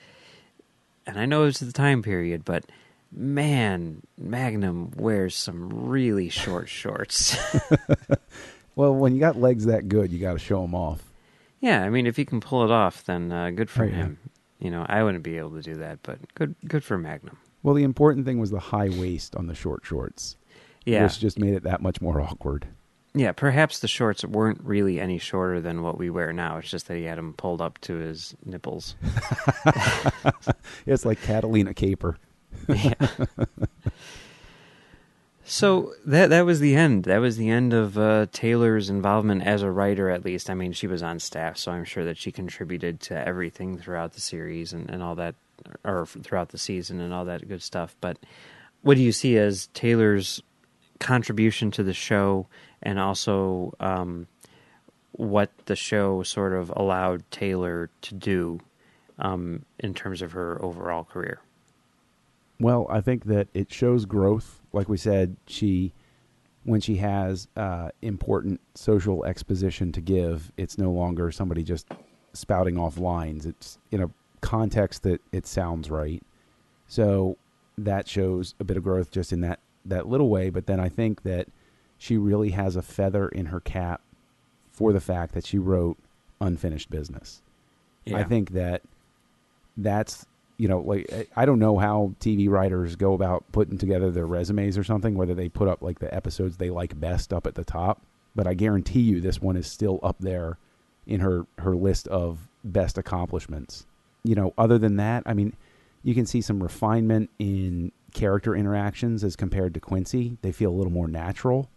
[1.07, 2.65] and I know it's the time period, but
[3.13, 7.37] man, Magnum wears some really short shorts.
[8.77, 11.03] Well, when you got legs that good, you got to show them off.
[11.61, 13.97] yeah, I mean, if he can pull it off, then uh, good for Right, yeah.
[13.99, 14.19] him.
[14.59, 17.37] You know, I wouldn't be able to do that, but good, good for Magnum.
[17.63, 20.37] Well, the important thing was the high waist on the short shorts,
[20.87, 22.69] Yeah, which just made it that much more awkward.
[23.15, 23.33] Yeah.
[23.33, 26.59] Perhaps the shorts weren't really any shorter than what we wear now.
[26.59, 28.95] It's just that he had them pulled up to his nipples.
[30.87, 32.17] It's like Catalina Caper.
[32.69, 32.95] yeah.
[35.51, 37.03] So that that was the end.
[37.05, 40.09] That was the end of uh, Taylor's involvement as a writer.
[40.09, 43.19] At least, I mean, she was on staff, so I'm sure that she contributed to
[43.27, 45.35] everything throughout the series and, and all that,
[45.85, 47.97] or throughout the season and all that good stuff.
[48.01, 48.19] But
[48.83, 50.41] what do you see as Taylor's
[51.01, 52.47] contribution to the show,
[52.83, 54.27] and also um,
[55.13, 58.61] what the show sort of allowed Taylor to do
[59.19, 61.41] um, in terms of her overall career?
[62.59, 64.61] Well, I think that it shows growth.
[64.73, 65.93] Like we said, she
[66.65, 71.87] when she has uh, important social exposition to give, it's no longer somebody just
[72.35, 73.47] spouting off lines.
[73.47, 74.11] It's in a
[74.43, 76.23] context that it sounds right.
[76.87, 77.39] So
[77.79, 80.51] that shows a bit of growth just in that that little way.
[80.51, 81.49] But then I think that
[82.01, 84.01] she really has a feather in her cap
[84.73, 85.99] for the fact that she wrote
[86.41, 87.43] unfinished business.
[88.17, 88.81] I think that
[89.77, 90.25] that's
[90.57, 94.27] you know like I- I don't know how TV writers go about putting together their
[94.27, 97.55] resumes or something whether they put up like the episodes they like best up at
[97.55, 98.01] the top
[98.35, 100.57] but I guarantee you this one is still up there
[101.07, 103.87] in her her list of best accomplishments.
[104.25, 105.55] You know other than that I mean
[106.03, 110.39] you can see some refinement in character interactions as compared to Quincy.
[110.41, 111.69] They feel a little more natural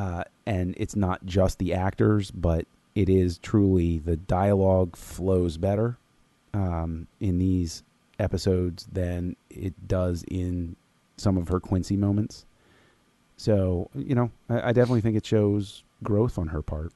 [0.00, 5.98] uh, and it's not just the actors, but it is truly the dialogue flows better
[6.54, 7.82] um, in these
[8.18, 10.74] episodes than it does in
[11.18, 12.46] some of her Quincy moments.
[13.36, 16.92] So you know, I, I definitely think it shows growth on her part.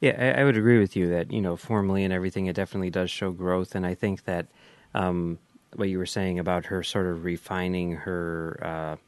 [0.00, 2.90] Yeah, I, I would agree with you that you know formally and everything, it definitely
[2.90, 4.46] does show growth, and I think that
[4.94, 5.38] um,
[5.74, 8.98] what you were saying about her sort of refining her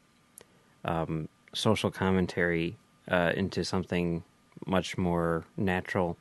[0.85, 2.77] uh, um, social commentary
[3.09, 4.23] uh, into something
[4.65, 6.17] much more natural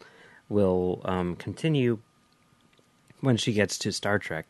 [0.48, 1.98] will um, continue
[3.20, 4.46] when she gets to Star Trek.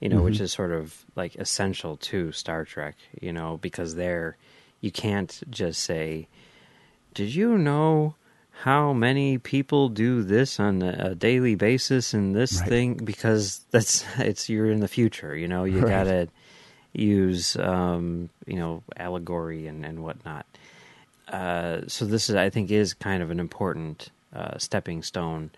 [0.00, 0.40] You know, which Mhm.
[0.42, 2.96] is sort of like essential to Star Trek.
[3.20, 4.36] You know, because there
[4.80, 6.26] you can't just say,
[7.14, 8.14] "Did you know?"
[8.64, 12.68] how many people do this on a, a daily basis in this Right.
[12.68, 15.88] thing because that's it's you're in the future you know you Right.
[15.88, 16.28] gotta
[16.92, 20.46] use um you know allegory and and whatnot.
[21.28, 25.50] Uh so this is i think is kind of an important uh stepping stone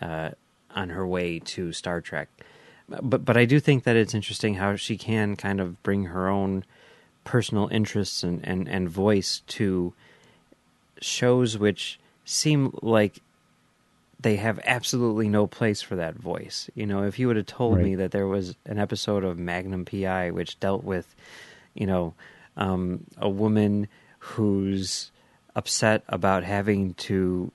[0.00, 0.30] uh
[0.74, 2.28] on her way to star trek.
[2.88, 6.28] But but i do think that it's interesting how she can kind of bring her
[6.28, 6.64] own
[7.24, 9.94] personal interests and and, and voice to
[11.00, 13.20] shows which seem like
[14.22, 16.70] they have absolutely no place for that voice.
[16.74, 19.84] You know, if you would have told me that there was an episode of Magnum
[19.84, 21.14] PI which dealt with,
[21.74, 22.14] you know,
[22.56, 25.10] um, a woman who's
[25.56, 27.50] upset about having to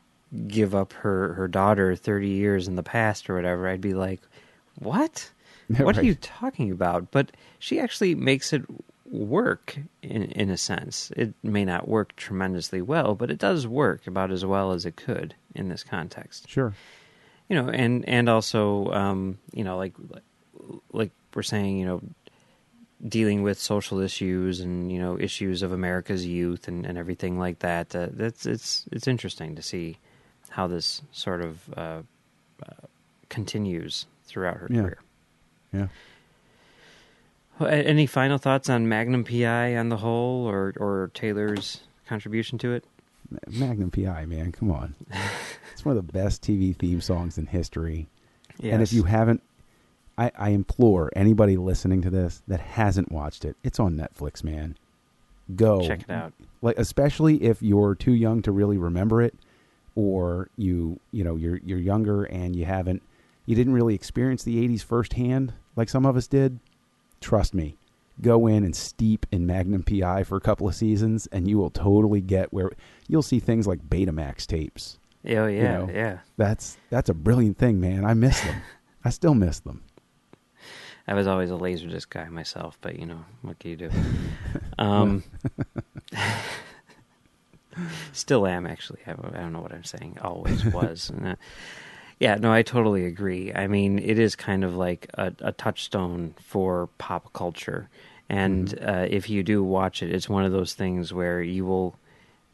[0.48, 4.22] give up her, her daughter 30 years in the past or whatever, I'd be like,
[4.76, 5.32] what?
[5.78, 7.12] What are you talking about?
[7.12, 8.64] But she actually makes it
[9.06, 11.12] work in in a sense.
[11.18, 14.96] It may not work tremendously well, but it does work about as well as it
[14.96, 16.50] could in this context.
[16.50, 16.74] Sure.
[17.50, 19.94] You know, and and also um, you know, like
[20.92, 22.02] like we're saying, you know,
[23.08, 27.60] dealing with social issues and you know issues of America's youth and, and everything like
[27.60, 27.96] that.
[27.96, 29.98] Uh, that's it's it's interesting to see
[30.50, 32.02] how this sort of uh,
[32.68, 32.88] uh,
[33.30, 34.82] continues throughout her Yeah.
[34.82, 35.00] career.
[35.74, 35.88] Yeah.
[37.60, 42.74] Well, Any final thoughts on Magnum PI on the whole, or or Taylor's contribution to
[42.74, 42.84] it?
[43.48, 44.96] Magnum PI, man, come on.
[45.74, 48.08] it's one of the best TV theme songs in history.
[48.74, 49.42] And if you haven't,
[50.18, 54.76] I, I implore anybody listening to this that hasn't watched it, it's on Netflix, man.
[55.56, 59.34] Go check it out, Like especially if you're too young to really remember it,
[59.96, 63.02] or you you know you're you're younger and you haven't
[63.46, 66.60] you didn't really experience the '80s firsthand like some of us did.
[67.22, 67.77] Trust me,
[68.22, 71.70] go in and steep in Magnum PI for a couple of seasons, and you will
[71.70, 72.72] totally get where
[73.08, 74.98] you'll see things like Betamax tapes.
[75.26, 76.20] oh yeah, know, yeah.
[76.38, 78.06] That's that's a brilliant thing, man.
[78.06, 78.62] I miss them.
[79.06, 79.84] I still miss them.
[81.08, 83.90] I was always a Laserdisc guy myself, but you know what can you do?
[84.78, 85.24] Um,
[88.12, 89.00] still am actually.
[89.08, 90.18] I, I don't know what I'm saying.
[90.22, 91.10] Always was.
[91.10, 91.36] and, uh,
[92.20, 93.54] yeah, no, I totally agree.
[93.54, 97.90] I mean, it is kind of like a, a touchstone for pop culture,
[98.30, 98.90] and Mm-hmm.
[98.90, 101.96] uh, if you do watch it, it's one of those things where you will,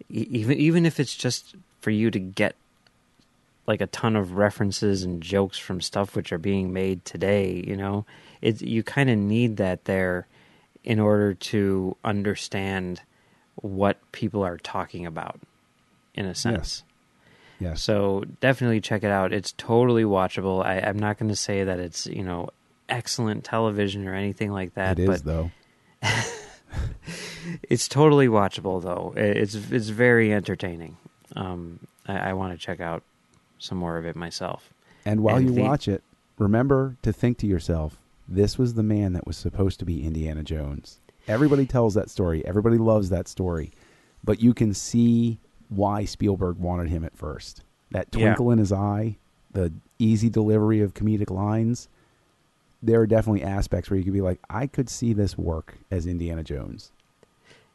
[0.09, 2.55] even even if it's just for you to get
[3.65, 7.75] like a ton of references and jokes from stuff which are being made today, you
[7.77, 8.05] know,
[8.41, 10.27] it you kind of need that there
[10.83, 13.01] in order to understand
[13.55, 15.39] what people are talking about
[16.13, 16.83] in a sense.
[17.59, 17.81] Yes.
[17.81, 19.31] So definitely check it out.
[19.31, 20.65] It's totally watchable.
[20.65, 22.49] I, I'm not going to say that it's you know
[22.89, 25.51] excellent television or anything like that, it is but though.
[27.69, 29.13] it's totally watchable though.
[29.15, 30.97] It's it's very entertaining.
[31.35, 33.03] Um, I, I want to check out
[33.59, 34.73] some more of it myself.
[35.05, 36.03] And while And you the- watch it,
[36.37, 37.97] remember to think to yourself,
[38.27, 40.99] this was the man that was supposed to be Indiana Jones.
[41.27, 42.45] Everybody tells that story.
[42.45, 43.71] Everybody loves that story.
[44.23, 45.39] But you can see
[45.69, 47.63] why Spielberg wanted him at first.
[47.91, 48.25] That Yeah.
[48.27, 49.17] twinkle in his eye,
[49.51, 51.87] the easy delivery of comedic lines.
[52.85, 56.05] There are definitely aspects where you could be like, I could see this work as
[56.05, 56.91] Indiana Jones.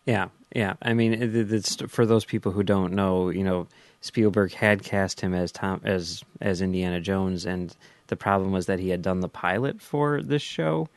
[0.04, 0.74] Yeah, yeah.
[0.82, 3.30] I mean, it, it- it's for those people who don't know.
[3.30, 3.66] You know,
[4.00, 7.74] Spielberg had cast him as Tom as as Indiana Jones, and
[8.09, 10.88] the problem was that he had done the pilot for this show,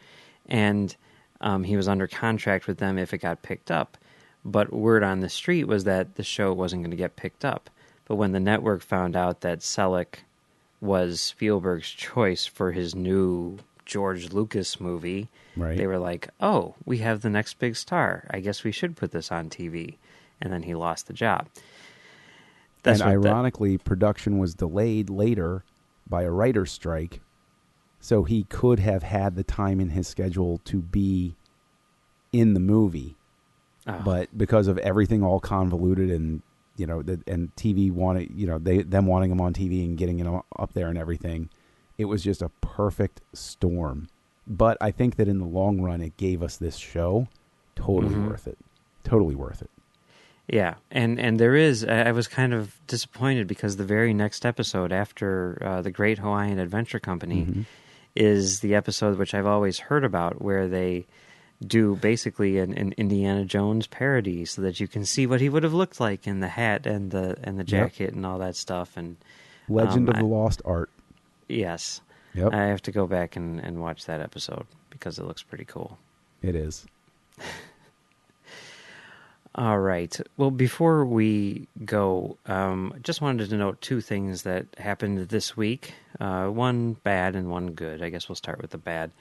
[0.47, 0.95] and
[1.41, 3.97] um, he was under contract with them if it got picked up.
[4.45, 7.70] But word on the street was that the show wasn't going to get picked up.
[8.05, 10.16] But when the network found out that Selleck
[10.80, 13.57] was Spielberg's choice for his new
[13.92, 15.28] George Lucas movie,
[15.58, 15.78] Right.
[15.78, 18.26] they were like, "Oh, we have the next big star.
[18.32, 19.98] I guess we should put this on TV."
[20.42, 21.48] And then he lost the job.
[22.84, 25.64] and what the- ironically, production was delayed later
[26.10, 27.20] by a writer's strike,
[28.00, 31.36] so he could have had the time in his schedule to be
[32.32, 33.16] in the movie,
[33.88, 36.42] oh, but because of everything all convoluted and
[36.78, 40.18] you know, and TV wanted, you know, they them wanting him on TV and getting
[40.18, 41.50] him up there and everything,
[42.02, 44.10] it was just a perfect storm.
[44.47, 47.28] But I think that in the long run, it gave us this show
[47.76, 48.28] totally Mhm.
[48.30, 48.58] worth it.
[49.04, 49.70] Totally worth it.
[50.47, 51.86] yeah, and and there is.
[51.86, 56.60] I was kind of disappointed because the very next episode after uh, the Great Hawaiian
[56.60, 57.66] Adventure Company Mhm.
[58.16, 61.06] is the episode which I've always heard about, where they
[61.66, 65.64] do basically an, an Indiana Jones parody, so that you can see what he would
[65.64, 67.68] have looked like in the hat and the and the Yep.
[67.68, 68.97] jacket and all that stuff.
[68.97, 69.18] And
[69.70, 70.89] Legend Um, of the I- Lost Art.
[71.52, 72.02] Yes,
[72.34, 75.66] Yep, I have to go back and, and watch that episode because it looks pretty
[75.66, 75.97] cool.
[76.41, 76.86] it is.
[79.56, 80.18] All right.
[80.38, 85.93] Well, before we go, um, just wanted to note two things that happened this week.
[86.22, 88.02] Uh, one bad and one good.
[88.02, 89.12] I guess we'll start with the bad.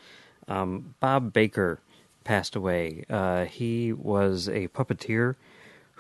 [0.47, 1.81] Um, Bob Baker
[2.22, 3.05] passed away.
[3.11, 5.35] Uh, he was a puppeteer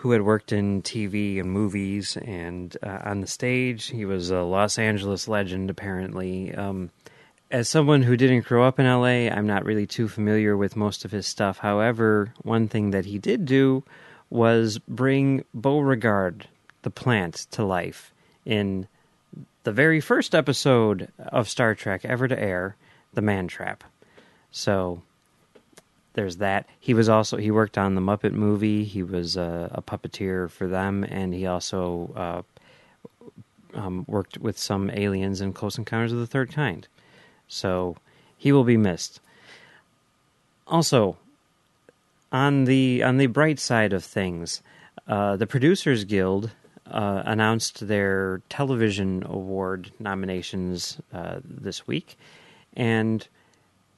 [0.00, 3.88] who had worked in TV and movies and uh, on the stage.
[3.88, 6.54] He was a Los Angeles legend, apparently.
[6.54, 6.90] Um,
[7.50, 11.04] as someone who didn't grow up in LA, I'm not really too familiar with most
[11.04, 11.58] of his stuff.
[11.58, 13.84] However, one thing that he did do
[14.30, 16.48] was bring Beauregard,
[16.80, 18.14] the plant, to life
[18.46, 18.88] in
[19.64, 22.74] the very first episode of Star Trek ever to air,
[23.12, 23.84] The Man Trap.
[24.50, 25.02] So
[26.14, 26.66] there's that.
[26.78, 28.84] He was also he worked on the Muppet movie.
[28.84, 32.12] He was uh, a puppeteer for them, and he also
[33.74, 36.88] uh, um, worked with some aliens in Close Encounters of the Third Kind.
[37.48, 37.96] So
[38.36, 39.20] he will be missed.
[40.66, 41.16] Also,
[42.32, 44.62] on the on the bright side of things,
[45.06, 46.50] uh, the Producers Guild
[46.86, 52.16] uh, announced their television award nominations uh, this week,
[52.74, 53.28] and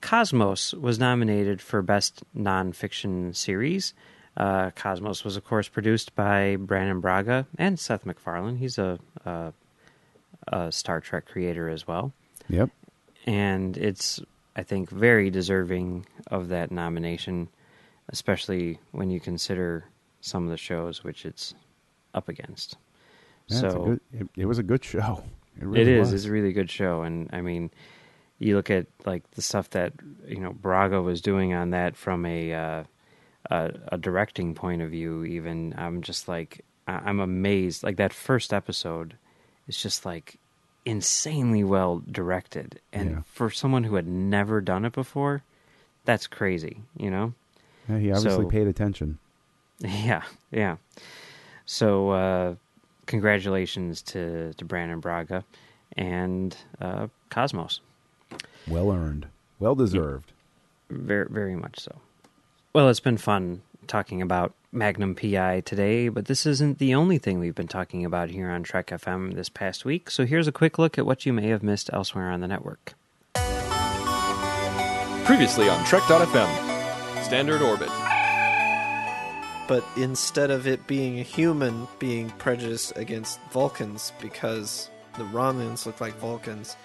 [0.02, 3.94] Cosmos was nominated for Best Nonfiction Series.
[4.36, 8.56] Uh, Cosmos was, of course, produced by Brannon Braga and Seth MacFarlane.
[8.56, 9.52] He's a, a,
[10.48, 12.12] a Star Trek creator as well
[12.48, 12.70] Yep.
[13.26, 14.20] and it's
[14.56, 17.48] I think very deserving of that nomination,
[18.10, 19.84] especially when you consider
[20.20, 21.54] some of the shows which it's
[22.14, 22.76] up against.
[23.46, 25.22] Yeah, so good, it, it was a good show.
[25.56, 26.00] It, it really is.
[26.00, 26.12] was.
[26.12, 27.70] It's a really good show, and I mean,
[28.42, 29.92] you look at like the stuff that
[30.26, 32.84] you know Braga was doing on that from a uh,
[33.50, 35.24] a, a directing point of view.
[35.24, 37.82] Even I'm just like I'm amazed.
[37.82, 39.14] Like that first episode
[39.68, 40.36] is just like
[40.84, 43.22] insanely well directed, and Yeah.
[43.26, 45.42] for someone who had never done it before,
[46.04, 46.80] that's crazy.
[46.96, 47.34] You know.
[47.88, 49.18] Yeah, he obviously So- paid attention.
[49.84, 50.22] Yeah,
[50.52, 50.76] yeah.
[51.66, 52.54] So, uh,
[53.06, 55.44] congratulations to, to Brannon Braga
[55.96, 57.80] and uh, Cosmos.
[58.68, 59.26] Well earned.
[59.58, 60.32] Well deserved.
[60.90, 61.96] very very much so.
[62.72, 67.38] Well, it's been fun talking about Magnum PI today, but this isn't the only thing
[67.38, 70.10] we've been talking about here on Trek FM this past week.
[70.10, 72.94] So here's a quick look at what you may have missed elsewhere on the network.
[75.24, 77.90] Previously on Trek.fm, Standard Orbit.
[79.68, 86.00] But instead of it being a human being prejudiced against Vulcans because the Romulans look
[86.00, 86.76] like Vulcans,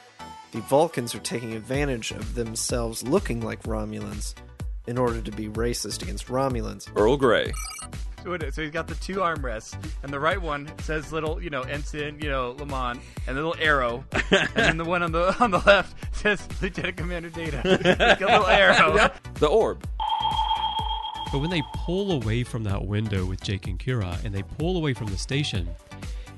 [0.58, 4.34] the Vulcans are taking advantage of themselves looking like Romulans
[4.88, 6.90] in order to be racist against Romulans.
[6.96, 7.54] Earl Grey.
[8.24, 8.56] So, it is.
[8.56, 12.20] so he's got the two armrests, and the right one says little, you know, ensign,
[12.20, 15.60] you know, Lamont, and the little arrow, and then the one on the on the
[15.60, 17.62] left says Lieutenant Commander Data,
[18.00, 19.12] like a little arrow.
[19.36, 19.88] The Orb.
[21.32, 24.76] But when they pull away from that window with Jake and Kira and they pull
[24.76, 25.70] away from the station,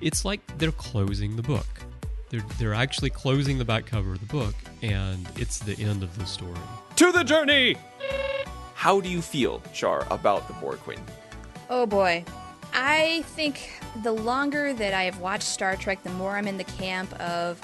[0.01, 1.65] it's like they're closing the book.
[2.30, 6.18] They're, they're actually closing the back cover of the book, and it's the end of
[6.18, 6.60] the story.
[6.98, 7.76] To the journey!
[8.76, 11.02] How do you feel, Char, about the Borg Queen?
[11.70, 12.24] Oh boy.
[12.74, 16.64] I think the longer that I have watched Star Trek, the more I'm in the
[16.64, 17.60] camp of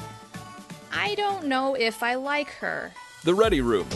[0.91, 2.91] I don't know if I like her.
[3.23, 3.87] The Ready Room.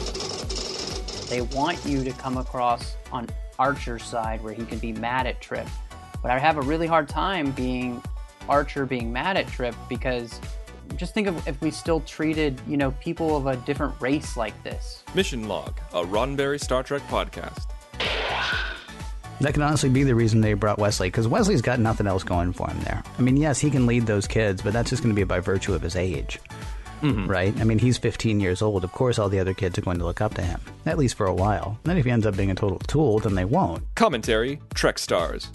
[1.29, 5.41] They want you to come across on Archer's side where he can be mad at
[5.41, 5.67] Trip.
[6.21, 8.01] But I have a really hard time being
[8.47, 10.39] Archer being mad at Trip because
[10.95, 14.61] just think of if we still treated, you know, people of a different race like
[14.63, 15.03] this.
[15.15, 17.67] Mission Log, a Roddenberry Star Trek podcast.
[19.41, 22.51] That can honestly be the reason they brought Wesley, because Wesley's got nothing else going
[22.51, 23.01] for him there.
[23.17, 25.39] I mean, yes, he can lead those kids, but that's just going to be by
[25.39, 26.39] virtue of his age.
[27.01, 27.27] Mm-hmm.
[27.27, 27.57] Right?
[27.61, 28.83] I mean, he's 15 years old.
[28.83, 31.15] Of course, all the other kids are going to look up to him, at least
[31.15, 31.79] for a while.
[31.85, 33.83] Then, if he ends up being a total tool, then they won't.
[33.95, 35.49] Commentary, Trek Stars.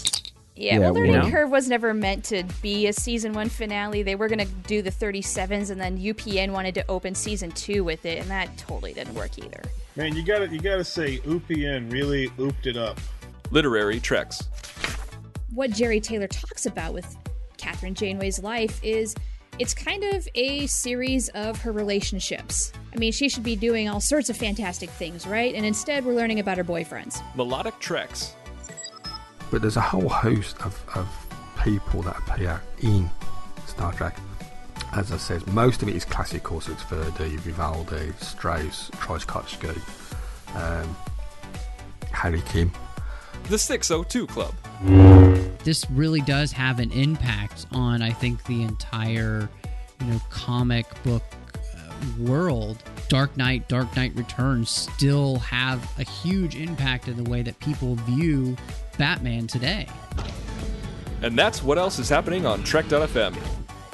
[0.57, 4.03] Yeah, Yeah, well, Learning well- Curve was never meant to be a season one finale.
[4.05, 7.83] They were going to do the 37s, and then UPN wanted to open season two
[7.83, 9.63] with it, and that totally didn't work either.
[9.97, 13.01] Man, you gotta you gotta say UPN really ooped it up.
[13.51, 14.43] Literary Treks.
[15.53, 17.17] what Jeri Taylor talks about with
[17.59, 19.15] Kathryn Janeway's life is
[19.61, 22.73] it's kind of a series of her relationships.
[22.93, 25.55] I mean, she should be doing all sorts of fantastic things, right?
[25.55, 27.23] And instead, we're learning about her boyfriends.
[27.37, 28.35] Melodic Treks.
[29.55, 31.09] But there's a whole host of, of
[31.63, 33.09] people that appear in
[33.69, 34.19] Star Trek.
[34.93, 39.81] As I said, most of it is classical, so it's Verdi, Vivaldi, Strauss, Tchaikovsky,
[40.57, 40.97] um,
[42.11, 42.73] Harry Kim.
[43.45, 44.55] The 602 Club.
[45.63, 49.49] this really does have an impact on I think the entire
[50.01, 51.23] you know comic book
[51.77, 52.83] uh, world.
[53.09, 57.95] Dark Knight, Dark Knight Returns still have a huge impact in the way that people
[57.95, 58.57] view
[58.97, 59.87] Batman today.
[61.23, 63.37] And that's what else is happening on Trek.fm.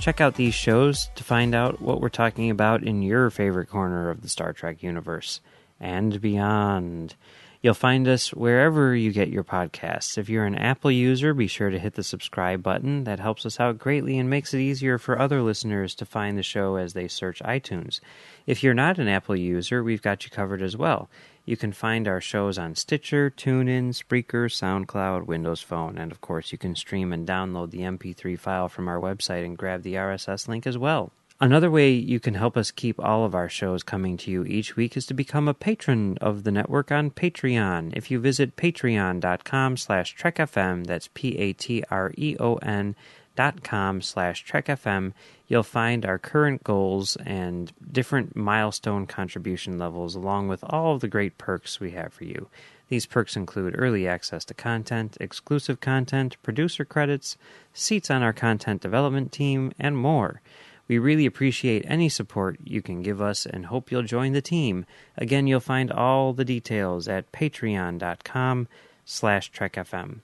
[0.01, 4.11] Check out these shows to find out what we're talking about in your favorite corner
[4.11, 5.41] of the Star Trek universe
[5.79, 7.15] and beyond.
[7.63, 10.17] You'll find us wherever you get your podcasts.
[10.17, 13.05] If you're an Apple user, be sure to hit the subscribe button.
[13.05, 16.43] That helps us out greatly and makes it easier for other listeners to find the
[16.43, 18.01] show as they search iTunes.
[18.47, 21.11] If you're not an Apple user, we've got you covered as well.
[21.45, 26.53] You can find our shows on Stitcher, TuneIn, Spreaker, SoundCloud, Windows Phone, and of course,
[26.53, 30.49] you can stream and download the MP3 file from our website and grab the RSS
[30.49, 31.13] link as well.
[31.43, 34.77] Another way you can help us keep all of our shows coming to you each
[34.77, 37.97] week is to become a patron of the network on Patreon.
[37.97, 42.95] If you visit patreon.com slash trekfm, that's P-A-T-R-E-O-N
[43.37, 45.15] dot com slash trekfm,
[45.49, 51.09] you'll find our current goals and different milestone contribution levels along with all of the
[51.09, 52.49] great perks we have for you.
[52.91, 57.39] These perks include early access to content, exclusive content, producer credits,
[57.73, 60.43] seats on our content development team, and more.
[60.91, 64.87] We really appreciate any support you can give us and hope you'll join the team.
[65.17, 68.67] Again, you'll find all the details at patreon.com
[69.05, 70.19] slash trekfm.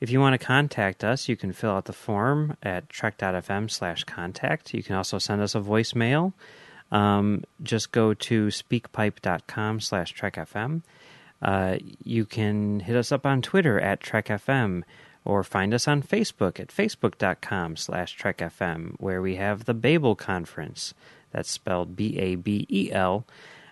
[0.00, 4.02] If you want to contact us, you can fill out the form at trek.fm slash
[4.02, 4.74] contact.
[4.74, 6.32] You can also send us a voicemail.
[6.90, 10.82] Um, just go to speakpipe.com slash trekfm.
[11.40, 14.82] Uh, you can hit us up on Twitter at trekfm
[15.24, 20.94] or find us on Facebook at facebook.com slash trekfm, where we have the Babel Conference.
[21.30, 23.24] That's spelled B-A-B-E-L.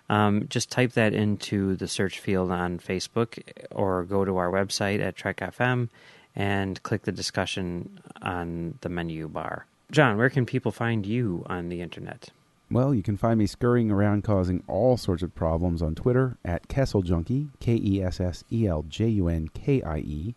[0.09, 3.41] Um, just type that into the search field on Facebook
[3.71, 5.89] or go to our website at trekfm
[6.35, 9.65] and click the discussion on the menu bar.
[9.91, 12.29] John, where can people find you on the internet?
[12.69, 16.69] Well, you can find me scurrying around causing all sorts of problems on Twitter at
[16.69, 20.35] Kessel Junkie, K E S S E L J U N K I E.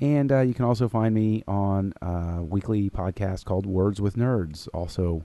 [0.00, 4.66] And uh, you can also find me on a weekly podcast called Words with Nerds,
[4.74, 5.24] also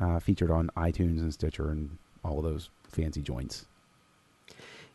[0.00, 3.66] uh, featured on iTunes and Stitcher and all of those fancy joints.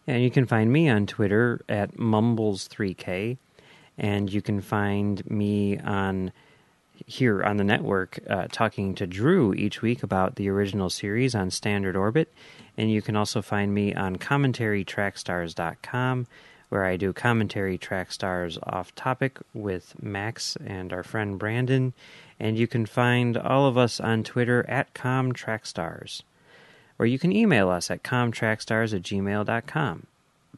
[0.08, 3.38] And you can find me on Twitter at Mumbles3K,
[3.98, 6.32] and you can find me on
[7.06, 11.52] here on the network uh, talking to Drew each week about the original series on
[11.52, 12.34] Standard Orbit.
[12.78, 16.28] And you can also find me on commentarytrackstars.com,
[16.76, 21.94] where I do commentary track stars off topic with Max and our friend Brandon.
[22.38, 26.24] And you can find all of us on Twitter at ComTrackstars,
[27.00, 30.08] or you can email us at comtrackstars at gmail.com.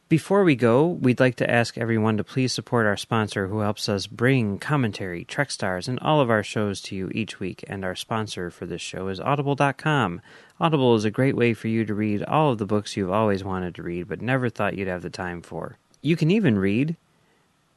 [0.08, 3.88] Before we go, we'd like to ask everyone to please support our sponsor who helps
[3.88, 7.64] us bring commentary, Trek Stars, and all of our shows to you each week.
[7.68, 10.20] And our sponsor for this show is Audible.com.
[10.58, 13.44] Audible is a great way for you to read all of the books you've always
[13.44, 15.78] wanted to read but never thought you'd have the time for.
[16.00, 16.96] You can even read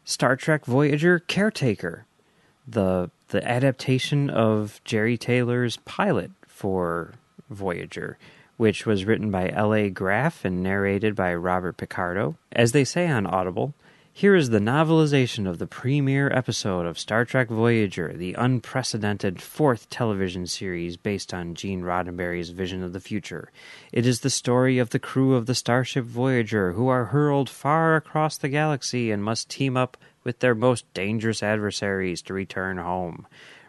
[0.05, 2.05] Star Trek Voyager Caretaker,
[2.67, 7.13] the the adaptation of Jeri Taylor's pilot for
[7.49, 8.17] Voyager
[8.61, 9.89] which was written by L.A.
[9.89, 12.35] Graf and narrated by Robert Picardo.
[12.51, 13.73] As they say on Audible,
[14.13, 19.89] here is the novelization of the premiere episode of Star Trek Voyager, the unprecedented fourth
[19.89, 23.51] television series based on Gene Roddenberry's vision of the future.
[23.93, 27.95] It is the story of the crew of the starship Voyager who are hurled far
[27.95, 29.95] across the galaxy and must team up
[30.25, 33.25] with their most dangerous adversaries to return home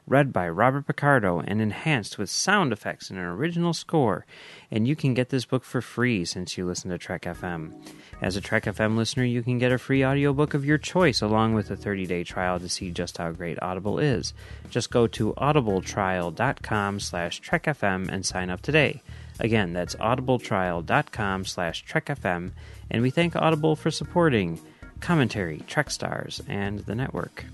[0.07, 4.27] read by Robert Picardo and enhanced with sound effects and an original score.
[4.71, 7.73] And you can get this book for free since you listen to Trek FM.
[8.21, 11.55] As a Trek FM listener, you can get a free audiobook of your choice along
[11.55, 14.35] with a 30-day trial to see just how great Audible is.
[14.71, 19.03] Just go to audibletrial.com slash trekfm and sign up today.
[19.41, 22.53] Again, that's audibletrial.com slash trekfm,
[22.91, 24.61] and we thank Audible for supporting
[25.01, 27.45] commentary, Trek Stars, and the network.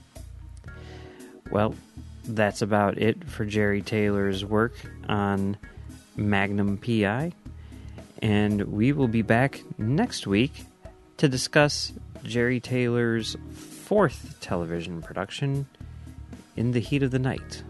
[1.50, 1.74] Well,
[2.28, 4.74] that's about it for Jeri Taylor's work
[5.08, 5.56] on
[6.16, 7.32] Magnum PI.
[8.20, 10.64] And we will be back next week
[11.18, 11.92] to discuss
[12.24, 15.66] Jeri Taylor's fourth television production,
[16.56, 17.62] In the Heat of the Night.